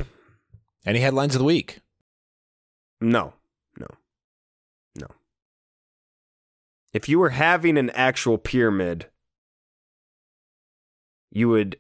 [0.87, 1.81] Any headlines of the week?
[3.01, 3.35] No,
[3.79, 3.87] no,
[4.97, 5.07] no.
[6.95, 9.07] If you were having an actual pyramid,
[11.31, 11.79] you would,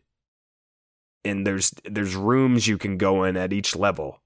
[1.25, 4.21] and there's there's rooms you can go in at each level.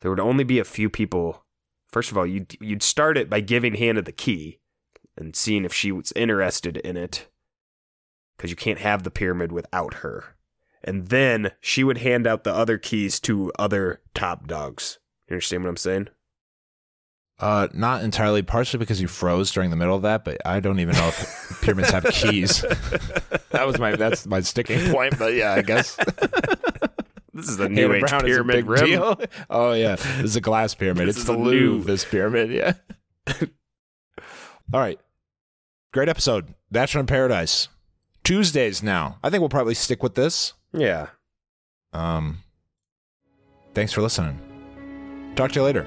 [0.00, 1.44] There would only be a few people.
[1.92, 4.60] First of all, you'd you'd start it by giving Hannah the key
[5.16, 7.28] and seeing if she was interested in it,
[8.36, 10.36] because you can't have the pyramid without her
[10.82, 14.98] and then she would hand out the other keys to other top dogs.
[15.28, 16.08] You understand what I'm saying?
[17.38, 20.80] Uh, not entirely, partially because you froze during the middle of that, but I don't
[20.80, 22.60] even know if pyramids have keys.
[23.50, 25.96] that was my that's my sticking point, but yeah, I guess
[27.40, 28.84] This is the new age Brown pyramid big rim.
[28.84, 29.20] deal.
[29.50, 31.08] Oh yeah, this is a glass pyramid.
[31.08, 31.78] It's the Louvre.
[31.78, 32.74] new- This pyramid, yeah.
[34.72, 35.00] All right,
[35.92, 36.54] great episode.
[36.70, 37.68] Bachelor in Paradise.
[38.22, 39.18] Tuesdays now.
[39.24, 40.52] I think we'll probably stick with this.
[40.72, 41.08] Yeah.
[41.92, 42.38] Um,
[43.74, 44.38] thanks for listening.
[45.34, 45.86] Talk to you later.